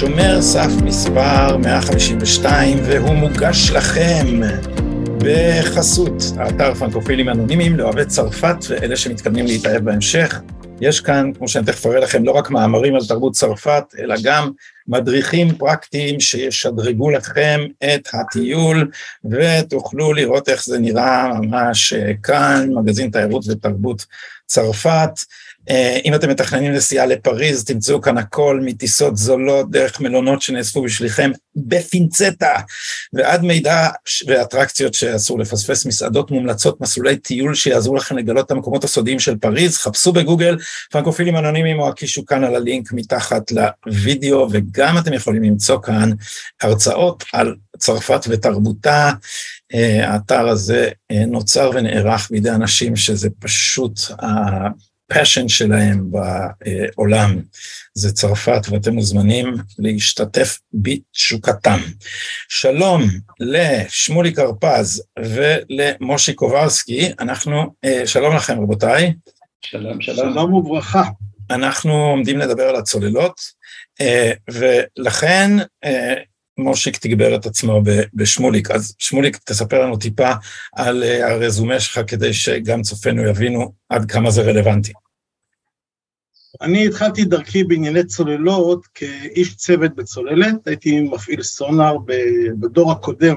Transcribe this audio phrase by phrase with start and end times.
[0.00, 4.26] שומר סף מספר 152, והוא מוגש לכם
[5.24, 10.40] בחסות האתר פרנקופילים אנונימיים לאוהבי צרפת ואלה שמתכוונים להתאהב בהמשך.
[10.80, 14.50] יש כאן, כמו שאני תכף אראה לכם, לא רק מאמרים על תרבות צרפת, אלא גם
[14.88, 18.90] מדריכים פרקטיים שישדרגו לכם את הטיול,
[19.30, 24.06] ותוכלו לראות איך זה נראה ממש כאן, מגזין תיירות ותרבות
[24.46, 25.10] צרפת.
[25.68, 31.30] אה, אם אתם מתכננים נסיעה לפריז, תמצאו כאן הכל מטיסות זולות דרך מלונות שנאספו בשבילכם
[31.56, 32.54] בפינצטה,
[33.12, 33.88] ועד מידע
[34.26, 39.76] ואטרקציות שאסור לפספס, מסעדות מומלצות, מסלולי טיול שיעזרו לכם לגלות את המקומות הסודיים של פריז,
[39.76, 40.56] חפשו בגוגל
[40.90, 43.52] פרנקופילים אנונימיים או הקישו כאן על הלינק מתחת
[43.86, 46.10] לוידאו, וגם אתם יכולים למצוא כאן
[46.62, 49.10] הרצאות על צרפת ותרבותה.
[49.74, 54.00] אה, האתר הזה אה, נוצר ונערך בידי אנשים שזה פשוט
[55.10, 57.40] הפשן שלהם בעולם
[57.94, 61.78] זה צרפת, ואתם מוזמנים להשתתף בתשוקתם.
[62.48, 63.02] שלום
[63.40, 69.12] לשמוליק הרפז ולמושי קוברסקי, אנחנו, אה, שלום לכם רבותיי.
[69.60, 70.32] שלום, שלום.
[70.32, 71.04] שלום וברכה.
[71.50, 73.40] אנחנו עומדים לדבר על הצוללות,
[74.00, 75.50] אה, ולכן
[75.84, 76.14] אה,
[76.62, 77.82] מושיק תגבר את עצמו
[78.14, 78.70] בשמוליק.
[78.70, 80.32] אז שמוליק, תספר לנו טיפה
[80.72, 84.92] על אה, הרזומה שלך כדי שגם צופינו יבינו עד כמה זה רלוונטי.
[86.60, 91.96] אני התחלתי דרכי בענייני צוללות כאיש צוות בצוללת, הייתי מפעיל סונאר
[92.60, 93.36] בדור הקודם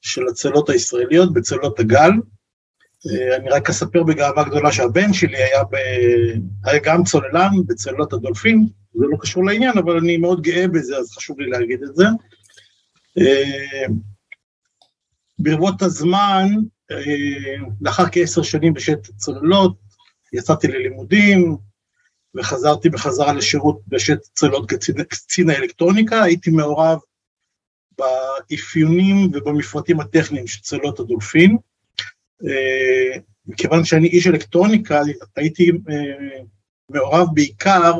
[0.00, 2.10] של הצוללות הישראליות, בצוללות הגל.
[3.06, 5.76] אה, אני רק אספר בגאווה גדולה שהבן שלי היה, ב...
[6.64, 11.10] היה גם צוללן בצוללות הדולפין, זה לא קשור לעניין, אבל אני מאוד גאה בזה, אז
[11.10, 12.04] חשוב לי להגיד את זה.
[13.18, 13.86] אה,
[15.38, 16.48] ברבות הזמן,
[16.90, 16.96] אה,
[17.80, 19.76] לאחר כעשר שנים בשטח צוללות,
[20.32, 21.56] יצאתי ללימודים,
[22.34, 26.98] וחזרתי בחזרה לשירות בשטח צוללות כקצין האלקטרוניקה, הייתי מעורב
[27.98, 31.56] באפיונים ובמפרטים הטכניים של צוללות הדולפין.
[32.44, 35.00] אה, מכיוון שאני איש אלקטרוניקה,
[35.36, 35.70] הייתי
[36.90, 37.92] מעורב בעיקר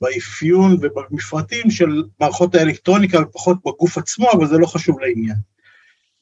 [0.00, 5.36] באפיון ובמפרטים של מערכות האלקטרוניקה ופחות בגוף עצמו, אבל זה לא חשוב לעניין.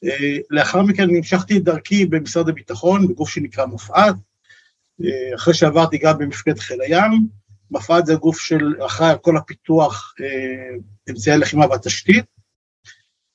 [0.03, 4.15] אה, לאחר מכן המשכתי את דרכי במשרד הביטחון, בגוף שנקרא מפא"ת,
[5.03, 7.27] אה, אחרי שעברתי גם במפקד חיל הים,
[7.71, 10.75] מפא"ת זה גוף של אחראי על כל הפיתוח, אה,
[11.09, 12.25] אמצעי הלחימה והתשתית,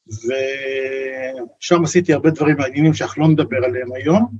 [0.08, 4.36] ושם עשיתי הרבה דברים מעניינים שאנחנו לא נדבר עליהם היום,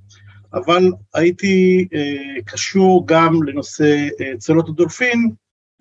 [0.55, 1.89] אבל הייתי
[2.45, 4.09] קשור גם לנושא
[4.39, 5.31] צולות הדולפין,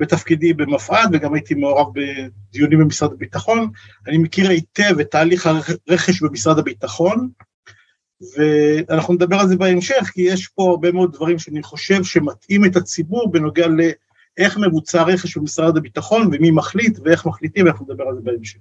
[0.02, 3.72] בתפקידי במפעד וגם הייתי מעורב בדיונים במשרד הביטחון.
[4.08, 5.50] אני מכיר היטב את תהליך
[5.88, 7.30] הרכש במשרד הביטחון,
[8.38, 12.76] ואנחנו נדבר על זה בהמשך, כי יש פה הרבה מאוד דברים שאני חושב שמתאים את
[12.76, 18.22] הציבור בנוגע לאיך מבוצע רכש במשרד הביטחון ומי מחליט ואיך מחליטים, ואנחנו נדבר על זה
[18.24, 18.60] בהמשך.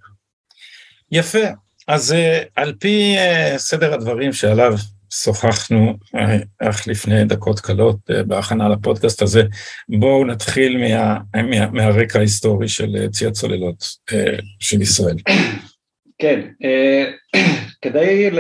[1.13, 1.47] יפה,
[1.89, 4.75] אז אה, על פי אה, סדר הדברים שעליו
[5.13, 5.95] שוחחנו
[6.59, 9.43] אך לפני דקות קלות אה, בהכנה לפודקאסט הזה.
[9.89, 15.17] בואו נתחיל מה, מה, מהרקע ההיסטורי של אה, צי הצוללות אה, של ישראל.
[16.19, 16.41] כן,
[17.83, 18.31] כדי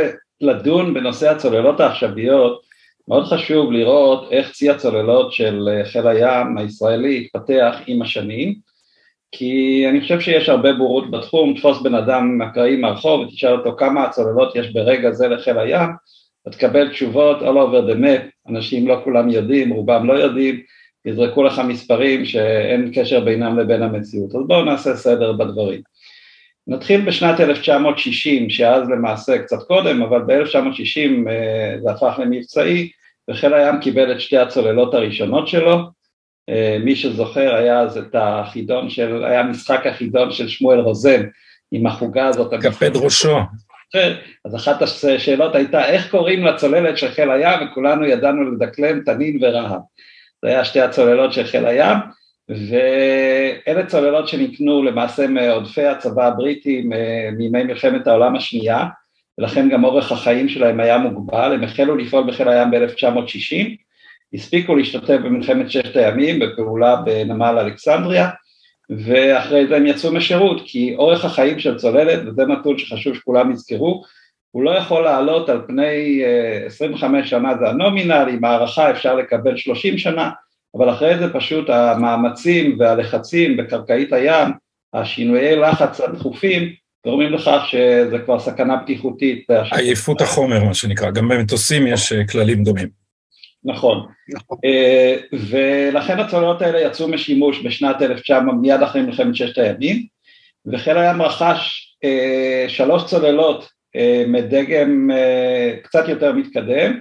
[0.40, 2.60] לדון בנושא הצוללות העכשוויות,
[3.08, 8.54] מאוד חשוב לראות איך צי הצוללות של חיל הים הישראלי התפתח עם השנים,
[9.32, 14.04] כי אני חושב שיש הרבה בורות בתחום, תפוס בן אדם אקראי מהרחוב ותשאל אותו כמה
[14.04, 15.90] הצוללות יש ברגע זה לחיל הים,
[16.48, 20.60] ותקבל תשובות all over the map, אנשים לא כולם יודעים, רובם לא יודעים,
[21.04, 25.80] יזרקו לך מספרים שאין קשר בינם לבין המציאות, אז בואו נעשה סדר בדברים.
[26.66, 32.90] נתחיל בשנת 1960, שאז למעשה קצת קודם, אבל ב-1960 אה, זה הפך למבצעי,
[33.30, 35.78] וחיל הים קיבל את שתי הצוללות הראשונות שלו,
[36.48, 41.22] אה, מי שזוכר היה אז את החידון של, היה משחק החידון של שמואל רוזן
[41.72, 42.54] עם החוגה הזאת.
[42.62, 43.38] קפד ראשו.
[44.44, 47.58] אז אחת השאלות הייתה איך קוראים לצוללת של חיל הים?
[47.66, 49.80] וכולנו ידענו לדקלם תנין ורהב.
[50.42, 51.98] זה היה שתי הצוללות של חיל הים
[52.48, 56.82] ואלה צוללות שנקנו למעשה מעודפי הצבא הבריטי
[57.36, 58.84] מימי מלחמת העולם השנייה
[59.38, 63.76] ולכן גם אורך החיים שלהם היה מוגבל, הם החלו לפעול בחיל הים ב-1960,
[64.34, 68.28] הספיקו להשתתף במלחמת ששת הימים בפעולה בנמל אלכסנדריה
[68.98, 74.02] ואחרי זה הם יצאו משירות, כי אורך החיים של צוללת, וזה נתון שחשוב שכולם יזכרו,
[74.50, 76.22] הוא לא יכול לעלות על פני
[76.66, 80.30] 25 שנה זה הנומינל, עם הערכה אפשר לקבל 30 שנה,
[80.76, 84.48] אבל אחרי זה פשוט המאמצים והלחצים בקרקעית הים,
[84.94, 86.72] השינויי לחץ הדחופים,
[87.06, 89.46] גורמים לכך שזה כבר סכנה בטיחותית.
[89.72, 92.99] עייפות החומר, מה שנקרא, גם במטוסים יש אה, כללים דומים.
[93.64, 94.58] נכון, נכון.
[94.64, 100.06] אה, ולכן הצוללות האלה יצאו משימוש בשנת 1900, מיד אחרי מלחמת ששת הימים,
[100.66, 103.80] וחיל הים רכש אה, שלוש צוללות
[104.26, 105.10] מדגם
[105.82, 107.00] קצת יותר מתקדם,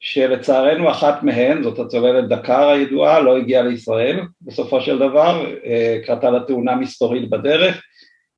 [0.00, 5.46] שלצערנו אחת מהן, זאת הצוללת דקר הידועה, לא הגיעה לישראל בסופו של דבר,
[6.06, 7.82] קרתה לה תאונה מסתורית בדרך,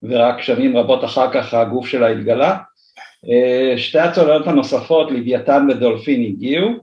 [0.03, 2.57] ורק שנים רבות אחר כך הגוף שלה התגלה.
[3.31, 6.75] אה, שתי הצוללות הנוספות, לוויתן ודולפין, הגיעו, אה,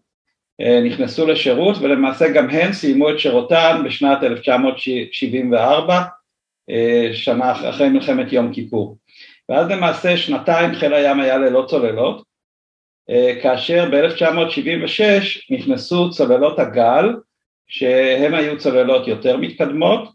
[0.61, 6.01] נכנסו לשירות ולמעשה גם הן סיימו את שירותן בשנת 1974,
[6.69, 8.97] אה, שנה אחרי מלחמת יום כיפור.
[9.49, 12.23] ואז למעשה שנתיים חיל הים היה ללא צוללות,
[13.41, 15.03] כאשר ב-1976
[15.49, 17.15] נכנסו צוללות הגל,
[17.67, 20.09] שהן היו צוללות יותר מתקדמות,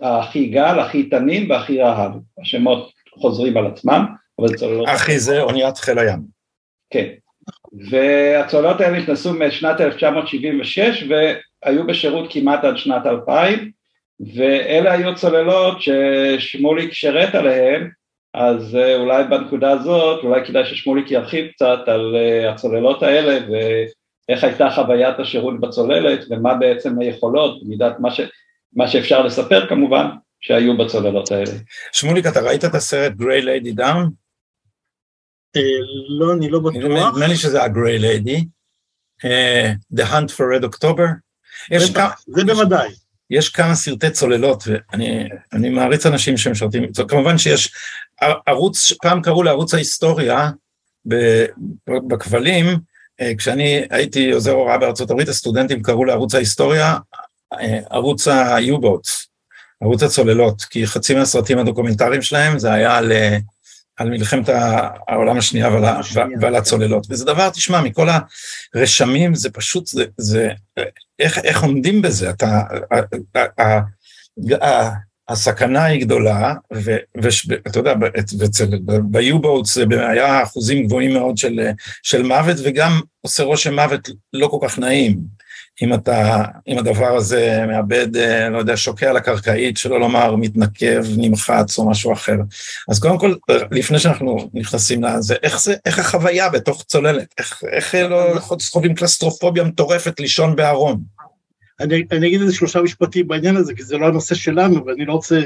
[0.00, 4.04] אחי גל, אחי תנין ואחי רהב, השמות חוזרים על עצמם,
[4.38, 4.88] אבל צוללות...
[4.88, 6.20] אחי זה אוניית חיל הים.
[6.90, 7.08] כן,
[7.90, 13.70] והצוללות האלה נכנסו משנת 1976 והיו בשירות כמעט עד שנת 2000,
[14.34, 17.90] ואלה היו צוללות ששמוליק שירת עליהן,
[18.34, 24.44] אז אה, אולי בנקודה הזאת, אולי כדאי ששמוליק ירחיב קצת על אה, הצוללות האלה ואיך
[24.44, 28.20] הייתה חוויית השירות בצוללת ומה בעצם היכולות, במידת מה ש...
[28.76, 30.06] מה שאפשר לספר כמובן,
[30.40, 31.50] שהיו בצוללות האלה.
[31.92, 34.23] שמוליק, אתה ראית את הסרט Gray Lady Down?
[36.08, 36.82] לא, אני לא בטוח.
[37.12, 38.44] נדמה לי שזה ה Gray Lady.
[39.24, 41.08] אה, The Hunt for Red October.
[42.26, 42.88] זה בוודאי.
[43.30, 47.72] יש כמה סרטי צוללות, ואני מעריץ אנשים שמשרתים, כמובן שיש
[48.46, 50.50] ערוץ, פעם קראו לערוץ ההיסטוריה
[51.86, 52.66] בכבלים,
[53.20, 56.96] אה, כשאני הייתי עוזר הוראה בארצות הברית, הסטודנטים קראו לערוץ ההיסטוריה
[57.90, 59.26] ערוץ ה-U-Boats,
[59.80, 63.12] ערוץ הצוללות, כי חצי מהסרטים הדוקומנטריים שלהם זה היה על,
[63.96, 64.48] על מלחמת
[65.08, 66.26] העולם השנייה ועל, השנייה.
[66.40, 67.06] ועל הצוללות.
[67.10, 68.08] וזה דבר, תשמע, מכל
[68.74, 70.48] הרשמים זה פשוט, זה, זה
[71.18, 72.30] איך, איך עומדים בזה?
[72.30, 72.62] אתה,
[75.28, 77.94] הסכנה היא גדולה, ואתה יודע,
[79.10, 81.60] ב-U-Boats זה היה אחוזים גבוהים מאוד של,
[82.02, 85.43] של מוות, וגם עושה רושם מוות לא כל כך נעים.
[85.82, 91.02] אם אתה, אם הדבר הזה מאבד, אה, לא יודע, שוקע על הקרקעית, שלא לומר מתנקב,
[91.16, 92.36] נמחץ או משהו אחר.
[92.88, 93.34] אז קודם כל,
[93.70, 97.34] לפני שאנחנו נכנסים לזה, איך זה, איך החוויה בתוך צוללת?
[97.38, 98.38] איך, איך לא
[98.70, 101.00] חווים קלסטרופוביה מטורפת לישון בארון?
[101.80, 105.12] אני, אני אגיד איזה שלושה משפטים בעניין הזה, כי זה לא הנושא שלנו, ואני לא
[105.12, 105.40] רוצה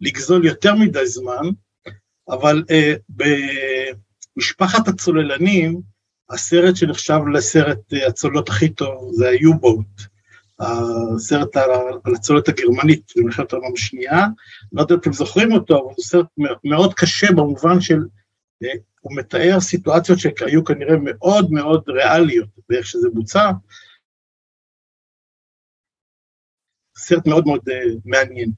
[0.00, 1.50] לגזול יותר מדי זמן,
[2.28, 2.94] אבל אה,
[4.36, 5.93] במשפחת הצוללנים,
[6.34, 10.06] הסרט שנחשב לסרט אה, הצולות הכי טוב זה ה-U-Boat,
[10.60, 14.26] הסרט על הצולת הגרמנית במלחמת העולם השנייה,
[14.72, 16.26] לא יודע אם אתם זוכרים אותו, אבל הוא סרט
[16.64, 17.98] מאוד קשה במובן של,
[18.64, 18.68] אה,
[19.00, 23.50] הוא מתאר סיטואציות שהיו כנראה מאוד מאוד ריאליות באיך שזה בוצע.
[26.96, 27.72] סרט מאוד מאוד uh,
[28.04, 28.50] מעניין.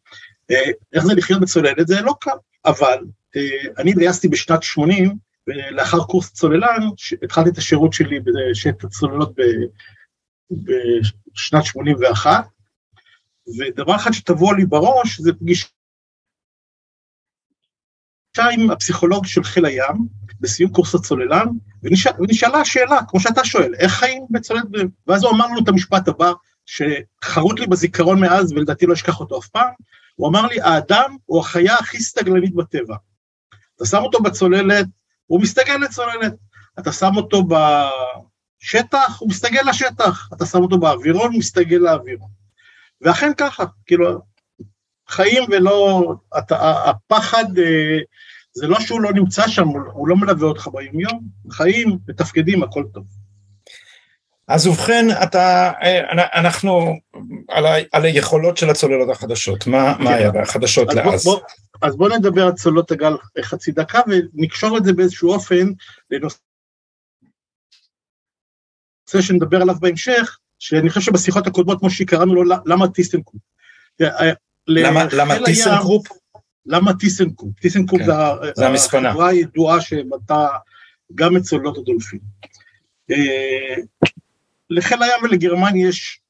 [0.93, 1.87] איך זה לחיות בצוללת?
[1.87, 2.31] זה לא קל,
[2.65, 3.05] אבל
[3.79, 6.89] אני התגייסתי בשנת 80' ולאחר קורס צוללן,
[7.23, 9.33] התחלתי את השירות שלי בשט הצוללות
[10.51, 12.45] בשנת 81,
[13.59, 15.67] ודבר אחד שטבוע לי בראש זה פגישה
[18.53, 20.07] עם הפסיכולוג של חיל הים,
[20.41, 21.47] בסיום קורס הצוללן,
[21.83, 24.65] ונשאל, ונשאלה השאלה, כמו שאתה שואל, איך חיים בצוללת,
[25.07, 26.33] ואז הוא אמר לנו את המשפט הבא,
[26.67, 29.73] שחרוט לי בזיכרון מאז, ולדעתי לא אשכח אותו אף פעם,
[30.15, 32.97] הוא אמר לי, האדם הוא החיה הכי סטגלנית בטבע.
[33.77, 34.87] אתה שם אותו בצוללת,
[35.27, 36.33] הוא מסתגל לצוללת.
[36.79, 42.31] אתה שם אותו בשטח, הוא מסתגל לשטח, אתה שם אותו באווירון, הוא מסתגל לאווירון.
[43.01, 44.21] ואכן ככה, כאילו,
[45.09, 47.99] חיים ולא, אתה, הפחד, אה,
[48.53, 53.05] זה לא שהוא לא נמצא שם, הוא לא מלווה אותך ביומיום, חיים, מתפקדים, הכל טוב.
[54.49, 56.97] אז ובכן, אתה, אה, אנחנו,
[57.49, 60.05] על, ה, על היכולות של הצוללות החדשות, מה, כן.
[60.05, 61.25] מה היה בחדשות אז לאז?
[61.25, 61.49] בוא, בוא,
[61.83, 65.73] אז בואו נדבר על צוללות הגל חצי דקה ונקשור את זה באיזשהו אופן
[66.11, 66.39] לנושא
[69.21, 73.43] שנדבר עליו בהמשך, שאני חושב שבשיחות הקודמות, כמו שקראנו לו, למה טיסנקרופ.
[74.01, 74.33] אה,
[74.67, 76.07] למה טיסנקרופ?
[76.67, 77.61] למה טיסנקרופ?
[77.61, 78.07] טיסנקרופ כן,
[78.55, 80.49] זה החברה הידועה שבנתה
[81.15, 82.19] גם את צוללות הדולפין.
[83.11, 83.75] אה,
[84.71, 86.21] לחיל הים ולגרמניה יש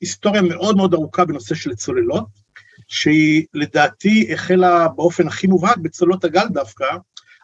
[0.00, 2.48] היסטוריה מאוד מאוד ארוכה בנושא של צוללות.
[2.88, 6.84] שהיא לדעתי החלה באופן הכי מובהק בצוללות הגל דווקא,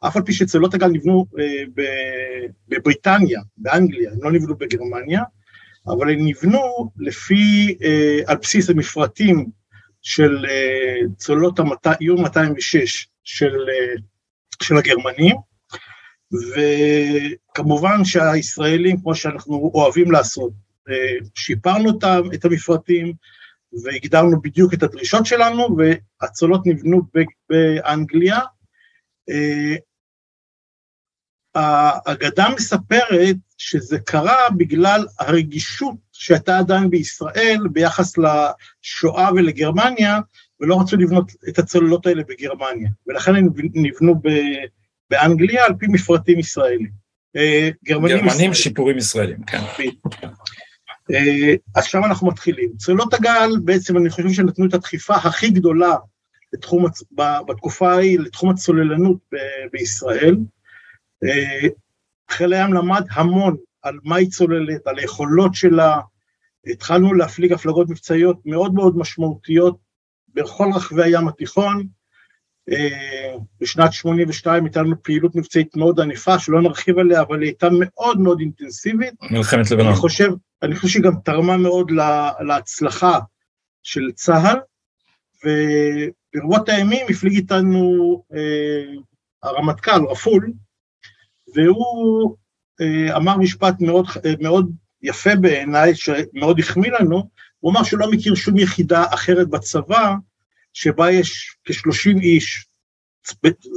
[0.07, 1.63] אף על פי שצוללות הגל נבנו אה,
[2.69, 5.23] בבריטניה, באנגליה, הם לא נבנו בגרמניה,
[5.87, 9.47] אבל הם נבנו לפי, אה, על בסיס המפרטים
[10.03, 11.61] של אה, צוללות
[12.01, 13.95] יום 206 של, אה,
[14.63, 15.37] של הגרמנים,
[17.53, 20.53] וכמובן שהישראלים, כמו שאנחנו אוהבים לעשות,
[21.35, 21.99] שיפרנו
[22.35, 23.13] את המפרטים
[23.85, 27.03] והגדרנו בדיוק את הדרישות שלנו, והצולות נבנו
[27.51, 28.39] באנגליה.
[31.55, 40.19] האגדה מספרת שזה קרה בגלל הרגישות שהייתה עדיין בישראל ביחס לשואה ולגרמניה,
[40.61, 44.23] ולא רצו לבנות את הצוללות האלה בגרמניה, ולכן הם נבנו
[45.11, 46.91] באנגליה על פי מפרטים ישראלים.
[47.37, 49.61] אה, גרמנים, גרמנים שיפורים ישראלים, כן.
[51.11, 52.73] אה, עכשיו אנחנו מתחילים.
[52.77, 55.97] צוללות הגל, בעצם אני חושב שנתנו את הדחיפה הכי גדולה
[56.53, 56.85] לתחום,
[57.47, 59.19] בתקופה ההיא, לתחום הצוללנות
[59.73, 60.37] בישראל.
[61.25, 61.69] אה,
[62.31, 66.01] חיל הים למד המון על מה היא צוללת, על היכולות שלה,
[66.67, 69.77] התחלנו להפליג הפלגות מבצעיות מאוד מאוד משמעותיות
[70.35, 71.87] בכל רחבי הים התיכון.
[72.71, 77.69] אה, בשנת 82 הייתה לנו פעילות מבצעית מאוד ענפה, שלא נרחיב עליה, אבל היא הייתה
[77.81, 79.15] מאוד מאוד אינטנסיבית.
[79.31, 79.87] מלחמת לבנון.
[79.87, 80.31] אני חושב,
[80.65, 83.19] אני חושב שהיא גם תרמה מאוד לה, להצלחה
[83.83, 84.59] של צה"ל,
[85.45, 88.95] וברבות הימים הפליג איתנו אה,
[89.43, 90.53] הרמטכ"ל, רפול,
[91.55, 92.37] והוא
[92.81, 94.07] אה, אמר משפט מאוד,
[94.41, 94.71] מאוד
[95.03, 97.31] יפה בעיניי, שמאוד החמיא לנו,
[97.61, 100.15] הוא אמר שהוא לא מכיר שום יחידה אחרת בצבא,
[100.73, 102.67] שבה יש כ-30 איש,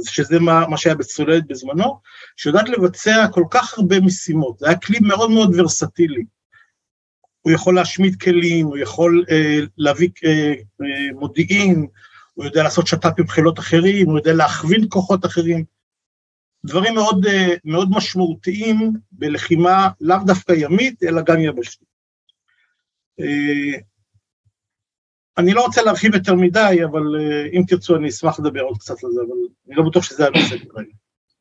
[0.04, 2.00] שזה מה, מה שהיה בצוללת בזמנו,
[2.36, 6.24] שיודעת לבצע כל כך הרבה משימות, זה היה כלי מאוד מאוד ורסטילי.
[7.48, 11.86] הוא יכול להשמיד כלים, הוא יכול אה, להביא אה, אה, מודיעין,
[12.34, 15.64] הוא יודע לעשות שת"פ עם חילות אחרים, הוא יודע להכווין כוחות אחרים.
[16.64, 21.88] דברים מאוד, אה, מאוד משמעותיים בלחימה לאו דווקא ימית, אלא גם יבשתית.
[23.20, 23.78] אה,
[25.38, 29.04] אני לא רוצה להרחיב יותר מדי, אבל אה, אם תרצו אני אשמח לדבר עוד קצת
[29.04, 29.36] על זה, אבל
[29.68, 30.92] אני לא בטוח שזה הנושא כרגע.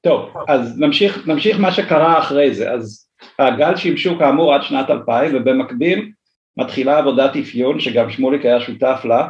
[0.01, 2.71] טוב, אז נמשיך, נמשיך מה שקרה אחרי זה.
[2.71, 3.06] אז
[3.39, 6.11] הגל שימשו כאמור עד שנת 2000, ובמקביל
[6.57, 9.27] מתחילה עבודת אפיון, שגם שמוליק היה שותף לה,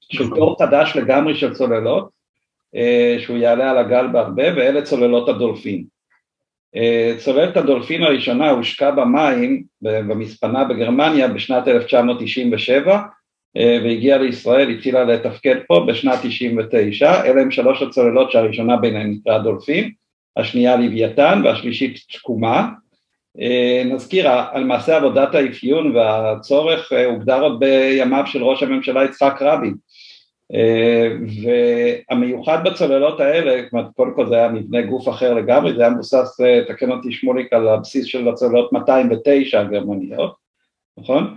[0.00, 2.10] של תור חדש לגמרי של צוללות,
[2.74, 5.84] אה, שהוא יעלה על הגל בהרבה, ואלה צוללות הדולפין.
[6.76, 13.02] אה, צוללת הדולפין הראשונה הושקה במים במספנה בגרמניה בשנת 1997
[13.56, 19.38] אה, והגיעה לישראל, התחילה לתפקד פה בשנת 99, אלה הם שלוש הצוללות שהראשונה ביניהן נקרא
[19.38, 19.90] דולפין,
[20.36, 22.68] השנייה לוויתן והשלישית תקומה.
[23.84, 29.74] נזכיר, על מעשה עבודת האפיון והצורך הוגדר עוד בימיו של ראש הממשלה יצחק רבין
[30.54, 31.08] אה,
[32.08, 33.62] והמיוחד בצוללות האלה,
[33.96, 37.52] קודם כל זה היה מבנה גוף אחר לגמרי, זה היה מבוסס, אה, תקן אותי שמוליק,
[37.52, 40.34] על הבסיס של הצוללות 209 הגרמניות,
[40.98, 41.36] נכון?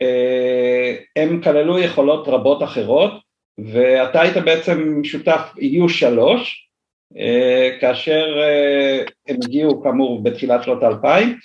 [0.00, 3.12] והם כללו יכולות רבות אחרות,
[3.58, 6.65] ואתה היית בעצם שותף איוש שלוש, אה,
[7.80, 8.24] כאשר
[9.28, 11.38] הם הגיעו כאמור בתחילת שנות האלפיים,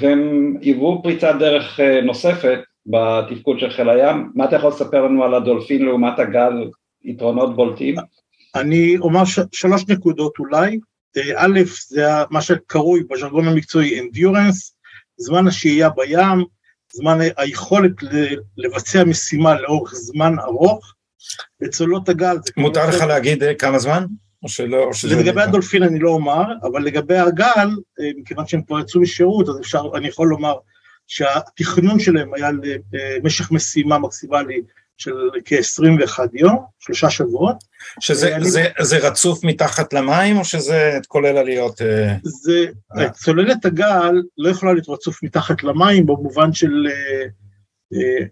[0.00, 5.34] והם היוו פריצת דרך נוספת בתפקוד של חיל הים, מה אתה יכול לספר לנו על
[5.34, 6.70] הדולפין לעומת הגל,
[7.04, 7.94] יתרונות בולטים?
[8.54, 10.78] אני אומר ש- שלוש נקודות אולי,
[11.16, 14.72] אה, א', זה מה שקרוי בז'רגון המקצועי endurance,
[15.16, 16.44] זמן השהייה בים,
[16.92, 17.92] זמן היכולת
[18.56, 20.94] לבצע משימה לאורך זמן ארוך,
[21.60, 22.36] בצולות הגל.
[22.56, 24.04] מותר לך להגיד אה, כמה זמן?
[24.42, 25.16] או שלא, או שזה...
[25.16, 27.68] לגבי הדולפין אני לא אומר, אבל לגבי הגל,
[28.00, 30.54] אה, מכיוון שהם כבר יצאו משירות, אז אפשר, אני יכול לומר
[31.06, 32.50] שהתכנון שלהם היה
[32.92, 34.60] למשך משימה מקסימלי
[34.96, 37.56] של כ-21 יום, שלושה שבועות.
[38.00, 38.50] שזה אני...
[38.50, 41.82] זה, זה רצוף מתחת למים, או שזה כולל עליות?
[41.82, 42.16] אה?
[42.22, 42.66] זה,
[42.98, 43.10] אה.
[43.10, 47.24] צוללת הגל לא יכולה להיות רצוף מתחת למים, במובן של אה,
[47.94, 48.26] אה,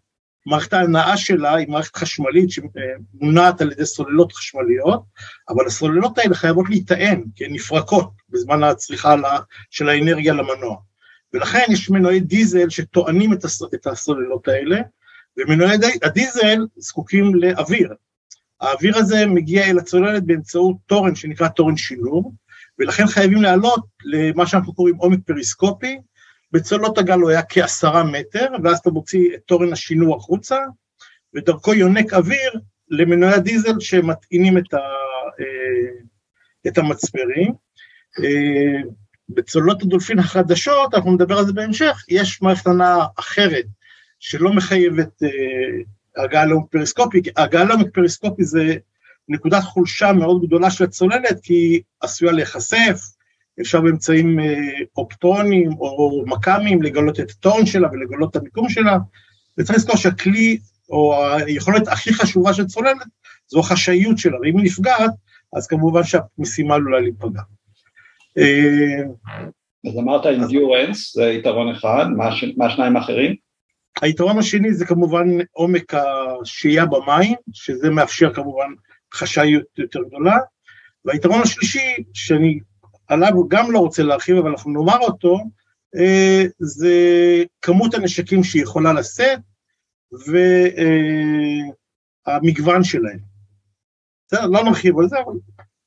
[0.47, 5.02] מערכת ההנאה שלה היא מערכת חשמלית שמונעת על ידי סוללות חשמליות,
[5.49, 9.14] אבל הסוללות האלה חייבות להיטען, כי הן נפרקות בזמן הצריכה
[9.70, 10.76] של האנרגיה למנוע.
[11.32, 13.32] ולכן יש מנועי דיזל שטוענים
[13.75, 14.80] את הסוללות האלה,
[15.37, 17.94] ומנועי הדיזל זקוקים לאוויר.
[18.61, 22.35] האוויר הזה מגיע אל הצוללת באמצעות תורן שנקרא תורן שינור,
[22.78, 25.99] ולכן חייבים לעלות למה שאנחנו קוראים עומק פריסקופי,
[26.52, 30.59] בצולות הגל הוא היה כעשרה מטר, ואז אתה מוציא את תורן השינור החוצה,
[31.35, 32.52] ודרכו יונק אוויר
[32.88, 34.78] למנועי הדיזל שמטעינים את, ה,
[35.40, 36.02] אה,
[36.66, 37.52] את המצברים.
[38.19, 38.83] אה,
[39.28, 43.64] בצוללות הדולפין החדשות, אנחנו נדבר על זה בהמשך, יש מערכת הנעה אחרת
[44.19, 48.76] שלא מחייבת אה, הגעה לעומק פריסקופי, הגעה לעומק פריסקופי זה
[49.28, 53.00] נקודת חולשה מאוד גדולה של הצוללת, כי היא עשויה להיחשף,
[53.61, 54.38] אפשר באמצעים
[54.97, 58.99] אופטרונים או מכ"מים לגלות את הטון שלה ולגלות את המיקום שלה,
[59.59, 60.59] וצריך לזכור שהכלי,
[60.90, 62.97] או היכולת הכי חשובה של צוללת,
[63.49, 65.11] זו החשאיות שלה, ואם היא נפגעת,
[65.57, 67.42] אז כמובן שהמשימה עלולה להיפגע.
[69.88, 72.07] אז אמרת אינדיורנס, זה יתרון אחד,
[72.57, 73.35] מה השניים האחרים?
[74.02, 78.69] היתרון השני זה כמובן עומק השהייה במים, שזה מאפשר כמובן
[79.14, 80.37] חשאיות יותר גדולה,
[81.04, 82.59] והיתרון השלישי, שאני
[83.10, 85.38] עליו גם לא רוצה להרחיב, אבל אנחנו נאמר אותו,
[85.96, 86.94] אה, זה
[87.62, 89.38] כמות הנשקים שהיא יכולה לשאת,
[92.26, 93.18] והמגוון שלהם.
[94.26, 95.32] בסדר, לא נרחיב על זה, אבל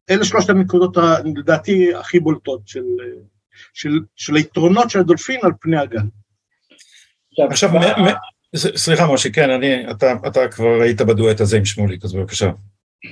[0.10, 0.98] אלה שלושת הנקודות,
[1.36, 2.84] לדעתי, הכי בולטות של,
[3.74, 6.08] של, של היתרונות של הדולפין על פני הגן.
[7.50, 7.70] עכשיו,
[8.56, 12.52] סליחה משה, כן, אני, אתה, אתה כבר היית בדואט הזה עם שמוליק, אז בבקשה.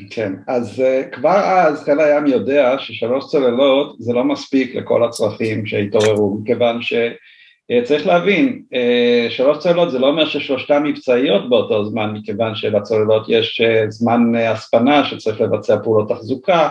[0.10, 5.66] כן, אז uh, כבר אז חיל הים יודע ששלוש צוללות זה לא מספיק לכל הצרכים
[5.66, 12.14] שהתעוררו, מכיוון שצריך uh, להבין, uh, שלוש צוללות זה לא אומר ששלושתן מבצעיות באותו זמן,
[12.14, 16.70] מכיוון שלצוללות יש uh, זמן uh, הספנה שצריך לבצע פעולות תחזוקה,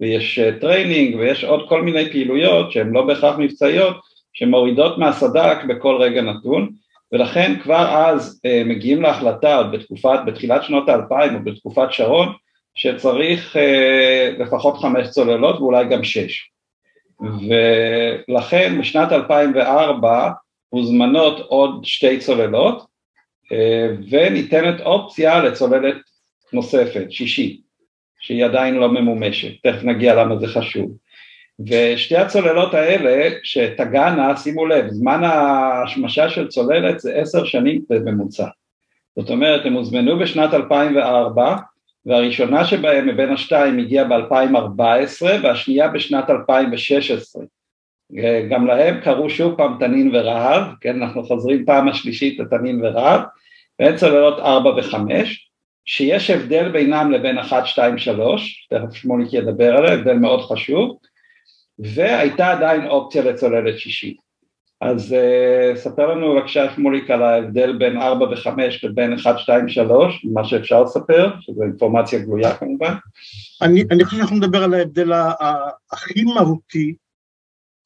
[0.00, 3.96] ויש uh, training, ויש עוד כל מיני פעילויות שהן לא בהכרח מבצעיות,
[4.32, 6.70] שמורידות מהסד"כ בכל רגע נתון,
[7.12, 12.28] ולכן כבר אז מגיעים להחלטה, בתקופת, בתחילת שנות האלפיים או בתקופת שרון,
[12.78, 16.50] שצריך אה, לפחות חמש צוללות ואולי גם שש.
[17.20, 20.30] ולכן בשנת 2004
[20.72, 22.86] מוזמנות עוד שתי צוללות
[23.52, 25.96] אה, וניתנת אופציה לצוללת
[26.52, 27.60] נוספת, שישית,
[28.20, 30.90] שהיא עדיין לא ממומשת, תכף נגיע למה זה חשוב.
[31.68, 38.46] ושתי הצוללות האלה שתגענה, שימו לב, זמן ההשמשה של צוללת זה עשר שנים בממוצע.
[39.16, 41.56] זאת אומרת, הם הוזמנו בשנת 2004,
[42.08, 47.44] והראשונה שבהם מבין השתיים הגיעה ב-2014 והשנייה בשנת 2016.
[48.50, 53.20] גם להם קראו שוב פעם תנין ורהב, כן, אנחנו חוזרים פעם השלישית לתנין ורהב,
[53.78, 54.96] והן צוללות 4 ו-5,
[55.84, 60.98] שיש הבדל בינם לבין 1, 2, 3, תכף שמוליק ידבר עליה, הבדל מאוד חשוב,
[61.78, 64.27] והייתה עדיין אופציה לצוללת שישית.
[64.80, 68.48] אז uh, ספר לנו בבקשה שמוליק על ההבדל בין 4 ו-5
[68.82, 72.94] לבין 1, 2, 3, מה שאפשר לספר, שזו אינפורמציה גלויה כמובן.
[73.62, 75.12] אני, אני חושב שאנחנו נדבר על ההבדל
[75.92, 76.94] הכי מהותי,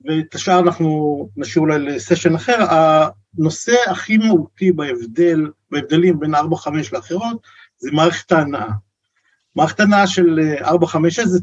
[0.04, 2.58] ואת השאר אנחנו נשאיר אולי לסשן אחר,
[3.38, 6.38] הנושא הכי מהותי בהבדל, בהבדלים בין 4-5
[6.92, 7.42] לאחרות,
[7.78, 8.68] זה מערכת ההנאה.
[9.56, 10.66] מערכת ההנאה של 4-5
[11.24, 11.38] זה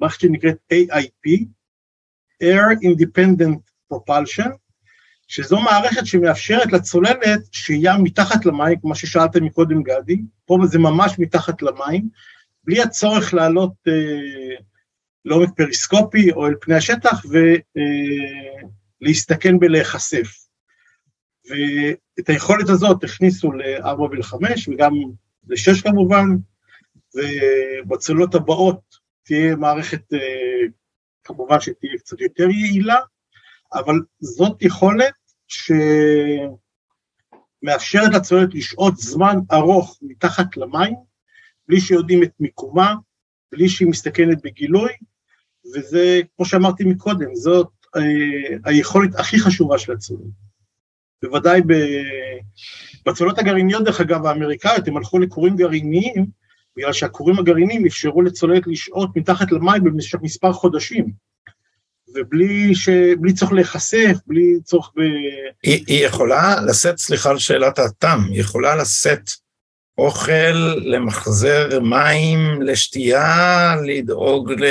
[0.00, 1.44] מערכת שנקראת AIP,
[2.42, 3.58] Air Independent
[3.92, 4.61] Propulsion,
[5.32, 11.62] שזו מערכת שמאפשרת לצוללת שהייה מתחת למים, כמו ששאלת מקודם גדי, פה זה ממש מתחת
[11.62, 12.08] למים,
[12.64, 14.56] בלי הצורך לעלות אה,
[15.24, 17.22] לעומק פריסקופי או אל פני השטח
[19.00, 20.46] ולהסתכן אה, בלהיחשף.
[21.50, 24.34] ואת היכולת הזאת הכניסו ל-4 ול-5
[24.68, 24.92] וגם
[25.48, 26.26] ל-6 כמובן,
[27.14, 28.80] ובצולות הבאות
[29.22, 30.18] תהיה מערכת, אה,
[31.24, 32.98] כמובן שתהיה קצת יותר יעילה,
[33.74, 35.21] אבל זאת יכולת
[37.62, 40.94] שמאפשרת לצוללת לשהות זמן ארוך מתחת למים,
[41.68, 42.94] בלי שיודעים את מיקומה,
[43.52, 44.92] בלי שהיא מסתכנת בגילוי,
[45.74, 50.42] וזה, כמו שאמרתי מקודם, זאת אה, היכולת הכי חשובה של הצוללת.
[51.22, 51.72] בוודאי ב...
[53.06, 56.26] בצוללות הגרעיניות, דרך אגב, האמריקאיות, הם הלכו לכורים גרעיניים,
[56.76, 61.12] בגלל שהכורים הגרעיניים אפשרו לצוללת לשהות מתחת למים במשך מספר חודשים.
[62.14, 62.88] ובלי ש...
[63.20, 65.00] בלי צורך להיחשף, בלי צורך ב...
[65.62, 69.30] היא, היא יכולה לשאת, סליחה על שאלת התם, היא יכולה לשאת
[69.98, 74.64] אוכל, למחזר מים, לשתייה, לדאוג ל...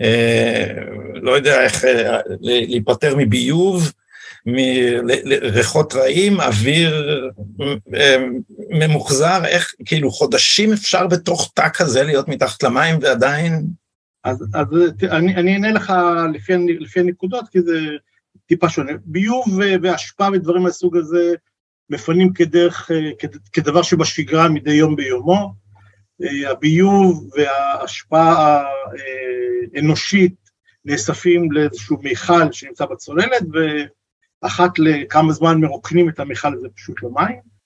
[0.00, 0.66] אה,
[1.14, 3.92] לא יודע איך, אה, להיפטר מביוב,
[4.46, 7.30] מריחות רעים, אוויר
[7.94, 8.16] אה,
[8.70, 13.66] ממוחזר, איך, כאילו חודשים אפשר בתוך תא כזה להיות מתחת למים ועדיין...
[14.26, 14.66] אז, אז
[15.02, 15.92] אני, אני אענה לך
[16.34, 17.78] לפי, לפי הנקודות, כי זה
[18.46, 18.92] טיפה שונה.
[19.04, 19.44] ביוב
[19.82, 21.34] ואשפה ודברים מהסוג הזה
[21.90, 22.90] מפנים כדרך,
[23.52, 25.54] כדבר שבשגרה מדי יום ביומו.
[26.50, 28.34] הביוב והאשפה
[29.74, 30.34] האנושית
[30.84, 33.42] נאספים לאיזשהו מיכל שנמצא בצוללת,
[34.42, 37.56] ואחת לכמה זמן מרוקנים את המיכל הזה פשוט למים.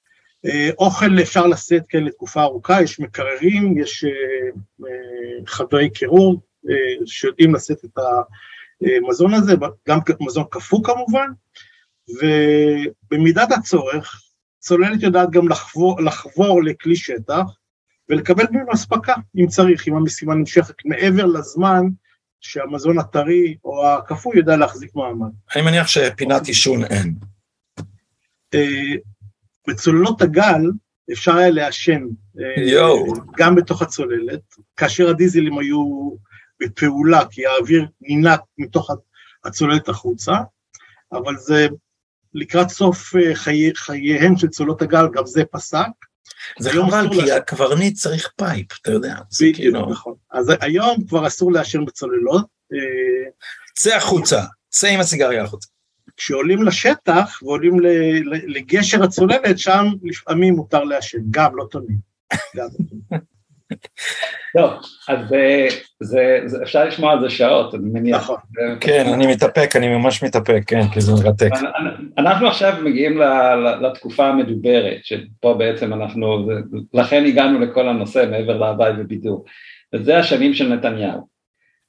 [0.79, 4.05] אוכל אפשר לשאת כן לתקופה ארוכה, יש מקררים, יש
[5.47, 6.50] חדרי קירור, אה,
[7.07, 7.99] שיודעים לשאת את
[8.81, 9.55] המזון הזה,
[9.89, 11.29] גם מזון קפוא כמובן,
[12.09, 14.23] ובמידת הצורך,
[14.59, 17.45] צוללת יודעת גם לחבור, לחבור לכלי שטח
[18.09, 21.83] ולקבל ממנו אספקה, אם צריך, אם המשימה נמשכת מעבר לזמן
[22.41, 25.31] שהמזון הטרי או הקפוא יודע להחזיק מעמד.
[25.55, 27.15] אני מניח שפינת עישון אין.
[28.55, 28.95] אה,
[29.69, 30.71] בצוללות הגל
[31.13, 32.03] אפשר היה לעשן
[32.41, 32.63] אה,
[33.37, 34.41] גם בתוך הצוללת,
[34.77, 36.11] כאשר הדיזלים היו
[36.61, 38.91] בפעולה, כי האוויר נינק מתוך
[39.45, 40.33] הצוללת החוצה,
[41.13, 41.67] אבל זה
[42.35, 45.87] לקראת סוף אה, חיי, חייהן של צוללות הגל, גם זה פסק.
[46.59, 47.37] זה חבל, כי לה...
[47.37, 49.15] הקברניט צריך pipe, אתה יודע.
[49.41, 49.91] בדיוק, כאילו...
[49.91, 50.15] נכון.
[50.31, 52.47] אז היום כבר אסור לעשן בצוללות.
[53.75, 55.69] צא החוצה, צא עם הסיגריה החוצה.
[56.17, 57.77] כשעולים לשטח ועולים
[58.47, 61.99] לגשר הצוללת, שם לפעמים מותר לעשן, גם לא תמיד.
[64.59, 64.71] טוב,
[65.09, 65.67] אז זה,
[66.01, 68.17] זה, זה, אפשר לשמוע על זה שעות, אני מניח.
[68.17, 68.37] נכון.
[68.81, 71.51] כן, אני מתאפק, אני ממש מתאפק, כן, כי זה מרתק.
[72.19, 73.21] אנחנו עכשיו מגיעים
[73.83, 76.49] לתקופה המדוברת, שפה בעצם אנחנו,
[76.95, 79.45] לכן הגענו לכל הנושא מעבר להווי ובידור,
[79.95, 81.31] וזה השנים של נתניהו.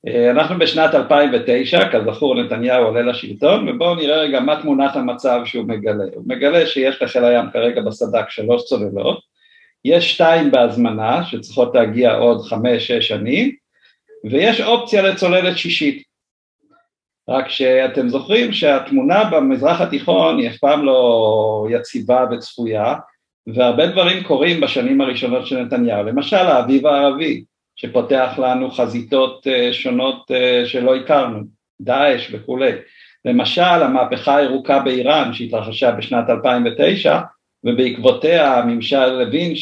[0.08, 5.67] אה, אנחנו בשנת 2009, כזכור נתניהו עולה לשלטון, ובואו נראה רגע מה תמונת המצב שהוא
[5.67, 6.04] מגלה.
[6.15, 9.31] הוא מגלה שיש לחיל הים כרגע בסד"כ שלוש צוללות,
[9.86, 13.52] יש שתיים בהזמנה שצריכות להגיע עוד חמש-שש שנים,
[14.30, 16.04] ויש אופציה לצוללת שישית.
[17.30, 22.96] רק שאתם זוכרים שהתמונה במזרח התיכון היא אף פעם לא יציבה וצפויה,
[23.48, 27.44] והרבה דברים קורים בשנים הראשונות של נתניהו, למשל האביב הערבי,
[27.76, 31.39] שפותח לנו חזיתות אה, שונות אה, שלא הכרנו,
[31.82, 32.72] דאעש וכולי.
[33.26, 37.20] למשל המהפכה הירוקה באיראן שהתרחשה בשנת 2009
[37.63, 39.54] ובעקבותיה הממשל הבין,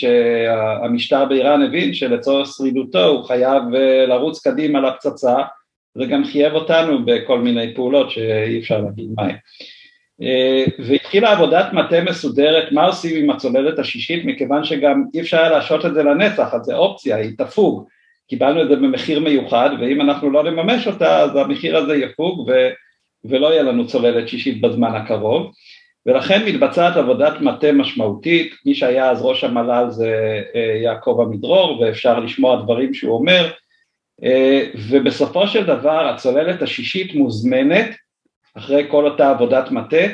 [0.84, 5.36] המשטר באיראן הבין שלצורך שרידותו הוא חייב אה, לרוץ קדימה לפצצה
[5.98, 9.36] זה גם חייב אותנו בכל מיני פעולות שאי אפשר להגיד מהן.
[10.80, 14.26] והתחילה עבודת מטה מסודרת מה עושים עם הצוללת השישית?
[14.26, 17.88] מכיוון שגם אי אפשר להשעות את זה לנצח אז זה אופציה, היא תפוג.
[18.30, 22.52] קיבלנו את זה במחיר מיוחד, ואם אנחנו לא נממש אותה, אז המחיר הזה יפוג ו,
[23.26, 25.52] ולא יהיה לנו צוללת שישית בזמן הקרוב,
[26.06, 32.20] ולכן מתבצעת עבודת מטה משמעותית, מי שהיה אז ראש המל"ל זה אה, יעקב עמידרור, ואפשר
[32.20, 33.52] לשמוע דברים שהוא אומר,
[34.24, 37.90] אה, ובסופו של דבר הצוללת השישית מוזמנת,
[38.58, 40.06] אחרי כל אותה עבודת מטה,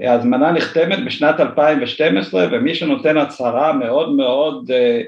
[0.00, 5.02] ההזמנה נחתמת בשנת 2012 ומי שנותן הצהרה מאוד מאוד אה,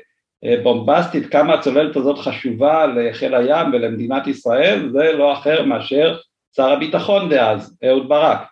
[0.62, 6.18] בומבסטית כמה הצוללת הזאת חשובה לחיל הים ולמדינת ישראל זה לא אחר מאשר
[6.57, 8.52] שר הביטחון דאז, אהוד ברק.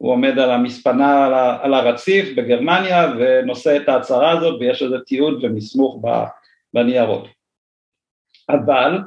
[0.00, 1.26] הוא עומד על המספנה
[1.62, 6.02] על הרציף בגרמניה ונושא את ההצהרה הזאת ויש לזה תיעוד ומסמוך
[6.74, 7.28] בניירות.
[8.48, 8.98] אבל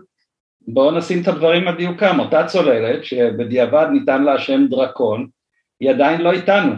[0.68, 5.28] בואו נשים את הדברים על דיוקם, אותה צוללת שבדיעבד ניתן לה שם דרקון
[5.80, 6.74] היא עדיין לא איתנו,